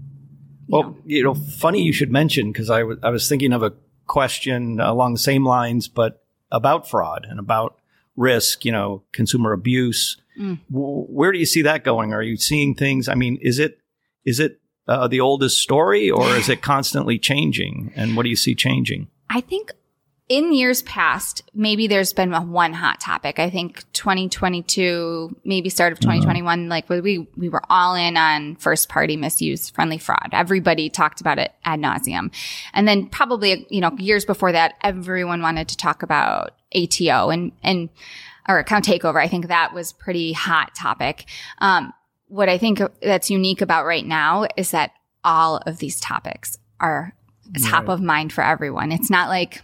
Well, 0.68 0.84
know, 0.84 0.98
you 1.06 1.24
know, 1.24 1.34
funny 1.34 1.82
you 1.82 1.94
should 1.94 2.12
mention 2.12 2.52
because 2.52 2.70
I 2.70 2.82
I 3.04 3.10
was 3.10 3.30
thinking 3.30 3.54
of 3.54 3.64
a 3.64 3.74
question 4.08 4.80
along 4.80 5.14
the 5.14 5.20
same 5.20 5.46
lines, 5.46 5.88
but 5.88 6.24
about 6.52 6.90
fraud 6.90 7.28
and 7.30 7.40
about 7.40 7.78
risk, 8.16 8.66
you 8.66 8.72
know, 8.72 9.04
consumer 9.12 9.52
abuse. 9.52 10.18
Mm. 10.40 10.60
W- 10.72 11.06
where 11.06 11.32
do 11.32 11.40
you 11.40 11.46
see 11.46 11.62
that 11.64 11.84
going? 11.84 12.14
Are 12.14 12.24
you 12.24 12.38
seeing 12.38 12.76
things? 12.76 13.08
I 13.08 13.16
mean, 13.16 13.38
is 13.42 13.60
it 13.60 13.80
is 14.26 14.40
it 14.40 14.60
uh, 14.88 15.08
the 15.08 15.20
oldest 15.20 15.62
story, 15.62 16.10
or 16.10 16.28
is 16.30 16.50
it 16.50 16.62
constantly 16.62 17.18
changing? 17.18 17.92
And 17.96 18.16
what 18.16 18.24
do 18.24 18.30
you 18.30 18.36
see 18.36 18.56
changing? 18.56 19.08
I 19.30 19.42
think 19.42 19.74
in 20.28 20.54
years 20.54 20.82
past, 20.84 21.44
maybe 21.54 21.86
there's 21.86 22.12
been 22.14 22.32
one 22.52 22.74
hot 22.74 23.00
topic. 23.00 23.38
I 23.38 23.50
think 23.52 23.84
2022, 23.94 25.36
maybe 25.44 25.70
start 25.70 25.94
of 25.94 26.00
2021, 26.00 26.68
like 26.68 26.90
we 26.90 27.28
we 27.38 27.50
were 27.50 27.62
all 27.70 27.96
in 27.96 28.18
on 28.18 28.56
first 28.56 28.90
party 28.90 29.18
misuse, 29.18 29.70
friendly 29.70 29.98
fraud. 29.98 30.30
Everybody 30.32 30.90
talked 30.90 31.22
about 31.22 31.38
it 31.38 31.52
ad 31.64 31.80
nauseum, 31.80 32.34
and 32.74 32.88
then 32.88 33.08
probably 33.08 33.68
you 33.70 33.82
know 33.82 33.92
years 33.98 34.26
before 34.26 34.52
that, 34.52 34.74
everyone 34.82 35.42
wanted 35.42 35.68
to 35.70 35.78
talk 35.78 36.02
about 36.02 36.56
ATO 36.74 37.30
and 37.30 37.52
and 37.64 37.90
or 38.50 38.60
account 38.60 38.86
takeover. 38.86 39.22
I 39.22 39.28
think 39.28 39.48
that 39.48 39.74
was 39.74 39.94
pretty 39.94 40.34
hot 40.34 40.74
topic. 40.76 41.26
Um, 41.60 41.94
what 42.28 42.50
I 42.50 42.58
think 42.58 42.82
that's 43.02 43.30
unique 43.30 43.62
about 43.62 43.86
right 43.86 44.06
now 44.06 44.48
is 44.58 44.72
that 44.72 44.92
all 45.24 45.58
of 45.66 45.78
these 45.78 46.00
topics 46.00 46.58
are 46.80 47.14
top 47.64 47.88
Right. 47.88 47.94
of 47.94 48.02
mind 48.02 48.34
for 48.34 48.44
everyone. 48.44 48.92
It's 48.92 49.10
not 49.10 49.30
like, 49.30 49.64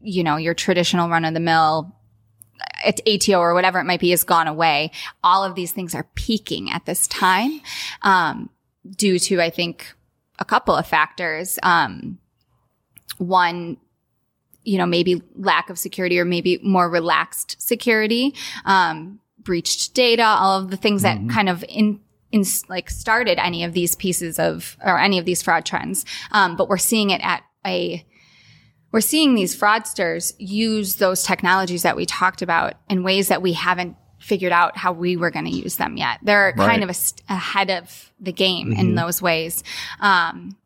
you 0.00 0.24
know, 0.24 0.36
your 0.36 0.54
traditional 0.54 1.08
run 1.08 1.24
of 1.24 1.34
the 1.34 1.40
mill 1.40 1.94
ATO 2.84 3.38
or 3.38 3.54
whatever 3.54 3.78
it 3.78 3.84
might 3.84 4.00
be 4.00 4.10
has 4.10 4.24
gone 4.24 4.48
away. 4.48 4.90
All 5.22 5.44
of 5.44 5.54
these 5.54 5.72
things 5.72 5.94
are 5.94 6.08
peaking 6.14 6.70
at 6.70 6.86
this 6.86 7.06
time, 7.06 7.60
um, 8.02 8.50
due 8.96 9.18
to, 9.18 9.40
I 9.40 9.50
think, 9.50 9.92
a 10.38 10.44
couple 10.44 10.74
of 10.74 10.86
factors. 10.86 11.58
Um, 11.62 12.18
one, 13.18 13.76
you 14.64 14.78
know, 14.78 14.86
maybe 14.86 15.22
lack 15.36 15.70
of 15.70 15.78
security 15.78 16.18
or 16.18 16.24
maybe 16.24 16.58
more 16.62 16.88
relaxed 16.88 17.60
security, 17.60 18.34
um, 18.64 19.20
breached 19.38 19.94
data, 19.94 20.24
all 20.24 20.58
of 20.60 20.70
the 20.70 20.76
things 20.76 21.02
that 21.02 21.18
kind 21.28 21.48
of 21.48 21.64
in, 21.68 22.00
in 22.30 22.44
like 22.68 22.88
started 22.88 23.38
any 23.38 23.64
of 23.64 23.72
these 23.72 23.94
pieces 23.94 24.38
of 24.38 24.76
or 24.84 24.98
any 24.98 25.18
of 25.18 25.24
these 25.24 25.42
fraud 25.42 25.64
trends. 25.64 26.04
Um, 26.32 26.56
but 26.56 26.68
we're 26.68 26.78
seeing 26.78 27.10
it 27.10 27.20
at 27.22 27.42
a 27.66 28.04
we're 28.92 29.00
seeing 29.00 29.34
these 29.34 29.56
fraudsters 29.58 30.32
use 30.38 30.96
those 30.96 31.22
technologies 31.22 31.82
that 31.82 31.96
we 31.96 32.06
talked 32.06 32.42
about 32.42 32.74
in 32.88 33.02
ways 33.02 33.28
that 33.28 33.42
we 33.42 33.52
haven't 33.52 33.96
figured 34.18 34.52
out 34.52 34.76
how 34.76 34.92
we 34.92 35.16
were 35.16 35.30
going 35.30 35.46
to 35.46 35.50
use 35.50 35.76
them 35.76 35.96
yet. 35.96 36.18
They're 36.22 36.52
Right. 36.56 36.68
kind 36.68 36.82
of 36.82 36.90
a 36.90 36.94
st- 36.94 37.22
ahead 37.28 37.70
of 37.70 38.12
the 38.20 38.32
game 38.32 38.72
in 38.72 38.94
those 38.94 39.22
ways. 39.22 39.62
Um, 40.00 40.56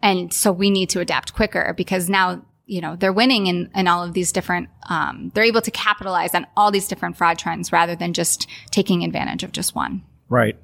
and 0.00 0.32
so 0.32 0.52
we 0.52 0.70
need 0.70 0.90
to 0.90 1.00
adapt 1.00 1.32
quicker 1.34 1.74
because 1.76 2.08
now, 2.08 2.44
you 2.66 2.80
know, 2.80 2.96
they're 2.96 3.12
winning 3.12 3.46
in, 3.46 3.70
in 3.74 3.88
all 3.88 4.04
of 4.04 4.12
these 4.14 4.30
different, 4.32 4.68
um, 4.88 5.32
they're 5.34 5.44
able 5.44 5.60
to 5.62 5.70
capitalize 5.70 6.34
on 6.34 6.46
all 6.56 6.70
these 6.70 6.86
different 6.88 7.16
fraud 7.16 7.38
trends 7.38 7.72
rather 7.72 7.96
than 7.96 8.12
just 8.12 8.48
taking 8.70 9.02
advantage 9.04 9.42
of 9.42 9.52
just 9.52 9.74
one. 9.74 10.02
Right. 10.28 10.56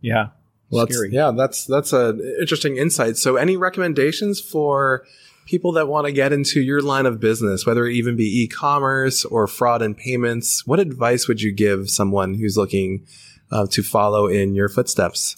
Yeah. 0.00 0.28
Well, 0.70 0.84
that's, 0.86 1.00
yeah, 1.10 1.30
that's 1.30 1.64
that's 1.64 1.92
an 1.92 2.20
interesting 2.40 2.76
insight. 2.76 3.16
So, 3.16 3.36
any 3.36 3.56
recommendations 3.56 4.40
for 4.40 5.04
people 5.46 5.72
that 5.72 5.88
want 5.88 6.06
to 6.06 6.12
get 6.12 6.32
into 6.32 6.60
your 6.60 6.82
line 6.82 7.06
of 7.06 7.20
business, 7.20 7.64
whether 7.64 7.86
it 7.86 7.94
even 7.94 8.16
be 8.16 8.42
e-commerce 8.42 9.24
or 9.24 9.46
fraud 9.46 9.80
and 9.80 9.96
payments? 9.96 10.66
What 10.66 10.80
advice 10.80 11.26
would 11.28 11.40
you 11.40 11.52
give 11.52 11.88
someone 11.88 12.34
who's 12.34 12.56
looking 12.56 13.06
uh, 13.50 13.66
to 13.70 13.82
follow 13.82 14.26
in 14.26 14.54
your 14.54 14.68
footsteps? 14.68 15.36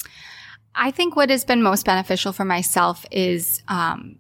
I 0.75 0.91
think 0.91 1.15
what 1.15 1.31
has 1.31 1.45
been 1.45 1.63
most 1.63 1.85
beneficial 1.85 2.33
for 2.33 2.45
myself 2.45 3.05
is 3.11 3.63
um, 3.69 4.19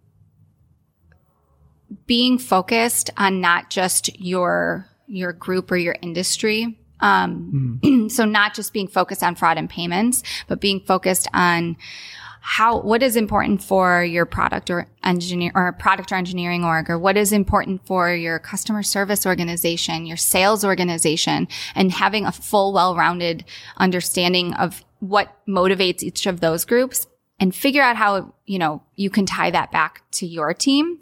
being 2.06 2.38
focused 2.38 3.10
on 3.16 3.40
not 3.40 3.70
just 3.70 4.18
your 4.20 4.86
your 5.06 5.32
group 5.32 5.70
or 5.70 5.76
your 5.76 5.96
industry. 6.02 6.78
Um, 7.00 7.80
so 8.10 8.24
not 8.24 8.54
just 8.54 8.72
being 8.72 8.88
focused 8.88 9.22
on 9.22 9.36
fraud 9.36 9.56
and 9.56 9.70
payments, 9.70 10.22
but 10.48 10.60
being 10.60 10.80
focused 10.80 11.28
on 11.32 11.76
how 12.40 12.80
what 12.80 13.02
is 13.02 13.16
important 13.16 13.62
for 13.62 14.04
your 14.04 14.26
product 14.26 14.70
or 14.70 14.86
engineer 15.04 15.52
or 15.54 15.72
product 15.72 16.12
or 16.12 16.14
engineering 16.14 16.64
org 16.64 16.90
or 16.90 16.98
what 16.98 17.16
is 17.16 17.32
important 17.32 17.84
for 17.86 18.12
your 18.14 18.38
customer 18.38 18.82
service 18.82 19.26
organization 19.26 20.06
your 20.06 20.16
sales 20.16 20.64
organization 20.64 21.48
and 21.74 21.92
having 21.92 22.24
a 22.26 22.32
full 22.32 22.72
well-rounded 22.72 23.44
understanding 23.76 24.54
of 24.54 24.84
what 25.00 25.36
motivates 25.46 26.02
each 26.02 26.26
of 26.26 26.40
those 26.40 26.64
groups 26.64 27.06
and 27.40 27.54
figure 27.54 27.82
out 27.82 27.96
how 27.96 28.34
you 28.46 28.58
know 28.58 28.82
you 28.96 29.10
can 29.10 29.26
tie 29.26 29.50
that 29.50 29.70
back 29.70 30.02
to 30.10 30.26
your 30.26 30.52
team. 30.52 30.98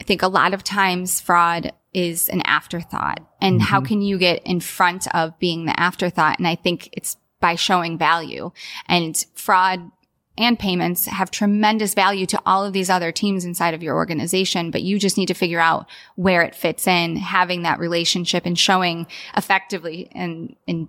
I 0.00 0.04
think 0.04 0.22
a 0.22 0.28
lot 0.28 0.54
of 0.54 0.64
times 0.64 1.20
fraud 1.20 1.72
is 1.92 2.28
an 2.28 2.40
afterthought 2.42 3.20
and 3.40 3.62
how 3.62 3.78
mm-hmm. 3.78 3.86
can 3.86 4.02
you 4.02 4.18
get 4.18 4.42
in 4.44 4.60
front 4.60 5.06
of 5.14 5.38
being 5.38 5.66
the 5.66 5.78
afterthought? 5.78 6.38
And 6.38 6.48
i 6.48 6.54
think 6.54 6.88
it's 6.92 7.16
by 7.40 7.54
showing 7.54 7.98
value. 7.98 8.50
And 8.86 9.22
fraud 9.34 9.90
and 10.36 10.58
payments 10.58 11.06
have 11.06 11.30
tremendous 11.30 11.94
value 11.94 12.26
to 12.26 12.40
all 12.44 12.64
of 12.64 12.72
these 12.72 12.90
other 12.90 13.12
teams 13.12 13.44
inside 13.44 13.74
of 13.74 13.82
your 13.82 13.94
organization, 13.94 14.70
but 14.70 14.82
you 14.82 14.98
just 14.98 15.16
need 15.16 15.26
to 15.26 15.34
figure 15.34 15.60
out 15.60 15.86
where 16.16 16.42
it 16.42 16.54
fits 16.54 16.86
in, 16.86 17.16
having 17.16 17.62
that 17.62 17.78
relationship 17.78 18.44
and 18.44 18.58
showing 18.58 19.06
effectively 19.36 20.08
and, 20.12 20.56
and 20.66 20.88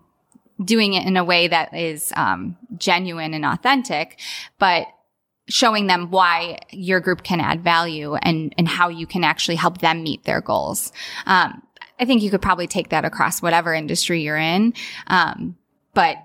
doing 0.64 0.94
it 0.94 1.06
in 1.06 1.18
a 1.18 1.24
way 1.24 1.48
that 1.48 1.74
is 1.74 2.12
um, 2.16 2.58
genuine 2.78 3.34
and 3.34 3.46
authentic, 3.46 4.20
but 4.58 4.88
showing 5.48 5.86
them 5.86 6.10
why 6.10 6.58
your 6.72 7.00
group 7.00 7.22
can 7.22 7.40
add 7.40 7.64
value 7.64 8.16
and, 8.16 8.54
and 8.58 8.68
how 8.68 8.90
you 8.90 9.06
can 9.06 9.24
actually 9.24 9.56
help 9.56 9.80
them 9.80 10.02
meet 10.02 10.24
their 10.24 10.42
goals. 10.42 10.92
Um, 11.28 11.62
I 12.00 12.06
think 12.06 12.24
you 12.24 12.32
could 12.32 12.42
probably 12.42 12.68
take 12.68 12.90
that 12.90 13.06
across 13.06 13.42
whatever 13.42 13.74
industry 13.74 14.22
you're 14.22 14.38
in. 14.38 14.74
Um, 15.08 15.56
but 15.94 16.18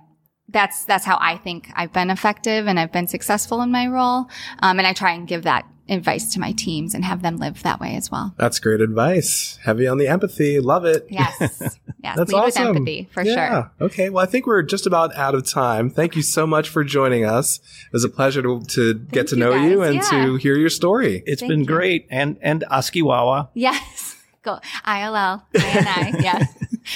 that's 0.52 0.84
that's 0.84 1.04
how 1.04 1.16
I 1.20 1.36
think 1.36 1.70
I've 1.74 1.92
been 1.92 2.10
effective 2.10 2.66
and 2.66 2.78
I've 2.78 2.92
been 2.92 3.06
successful 3.06 3.62
in 3.62 3.70
my 3.70 3.86
role. 3.86 4.28
Um, 4.60 4.78
and 4.78 4.86
I 4.86 4.92
try 4.92 5.12
and 5.12 5.26
give 5.26 5.44
that 5.44 5.66
advice 5.88 6.32
to 6.32 6.38
my 6.40 6.52
teams 6.52 6.94
and 6.94 7.04
have 7.04 7.20
them 7.22 7.36
live 7.38 7.62
that 7.64 7.80
way 7.80 7.96
as 7.96 8.10
well. 8.12 8.32
That's 8.36 8.60
great 8.60 8.80
advice. 8.80 9.58
Heavy 9.64 9.88
on 9.88 9.98
the 9.98 10.06
empathy. 10.06 10.60
Love 10.60 10.84
it. 10.84 11.04
Yes, 11.10 11.34
yes, 11.40 11.78
That's 12.16 12.32
lead 12.32 12.44
awesome. 12.44 12.62
with 12.68 12.76
empathy 12.76 13.08
for 13.12 13.22
yeah. 13.24 13.34
sure. 13.50 13.72
Okay. 13.80 14.08
Well, 14.08 14.22
I 14.22 14.26
think 14.26 14.46
we're 14.46 14.62
just 14.62 14.86
about 14.86 15.14
out 15.16 15.34
of 15.34 15.44
time. 15.44 15.90
Thank 15.90 16.14
you 16.14 16.22
so 16.22 16.46
much 16.46 16.68
for 16.68 16.84
joining 16.84 17.24
us. 17.24 17.58
It 17.58 17.92
was 17.92 18.04
a 18.04 18.08
pleasure 18.08 18.40
to, 18.42 18.60
to 18.60 18.94
get 18.94 19.26
to 19.28 19.36
you, 19.36 19.40
know 19.40 19.54
you 19.54 19.82
and 19.82 19.96
Yeah. 19.96 20.10
to 20.26 20.36
hear 20.36 20.56
your 20.56 20.70
story. 20.70 21.24
It's 21.26 21.40
Thank 21.40 21.50
been 21.50 21.60
you. 21.60 21.66
great. 21.66 22.06
And 22.08 22.38
and 22.40 22.64
Oskee-Wow-Wow. 22.70 23.50
Yes, 23.54 24.16
go 24.42 24.60
ILL 24.86 25.42
INI. 25.54 26.22
yes, 26.22 26.54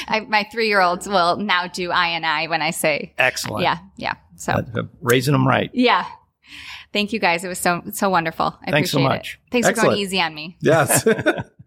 I, 0.09 0.21
my 0.21 0.47
three 0.51 0.69
year 0.69 0.81
olds 0.81 1.09
will 1.09 1.37
now 1.37 1.67
do 1.67 1.91
I 1.91 2.09
and 2.09 2.25
I 2.27 2.47
when 2.47 2.63
I 2.63 2.71
say 2.71 3.13
Excellent. 3.19 3.63
yeah, 3.63 3.79
yeah. 3.97 4.15
So 4.37 4.53
Uh, 4.53 4.83
raising 5.01 5.33
them 5.33 5.47
right. 5.47 5.71
yeah. 5.73 6.07
Thank 6.93 7.13
you 7.13 7.19
guys. 7.19 7.43
It 7.45 7.49
was 7.49 7.59
so 7.59 7.83
so 7.93 8.09
wonderful. 8.09 8.57
I 8.65 8.71
Thanks 8.71 8.91
so 8.93 8.99
appreciate 8.99 9.17
much. 9.17 9.41
it. 9.47 9.51
Thanks 9.51 9.69
for 9.69 9.75
going 9.87 9.97
easy 9.99 10.21
on 10.21 10.35
me. 10.35 10.57
Yes. 10.61 11.05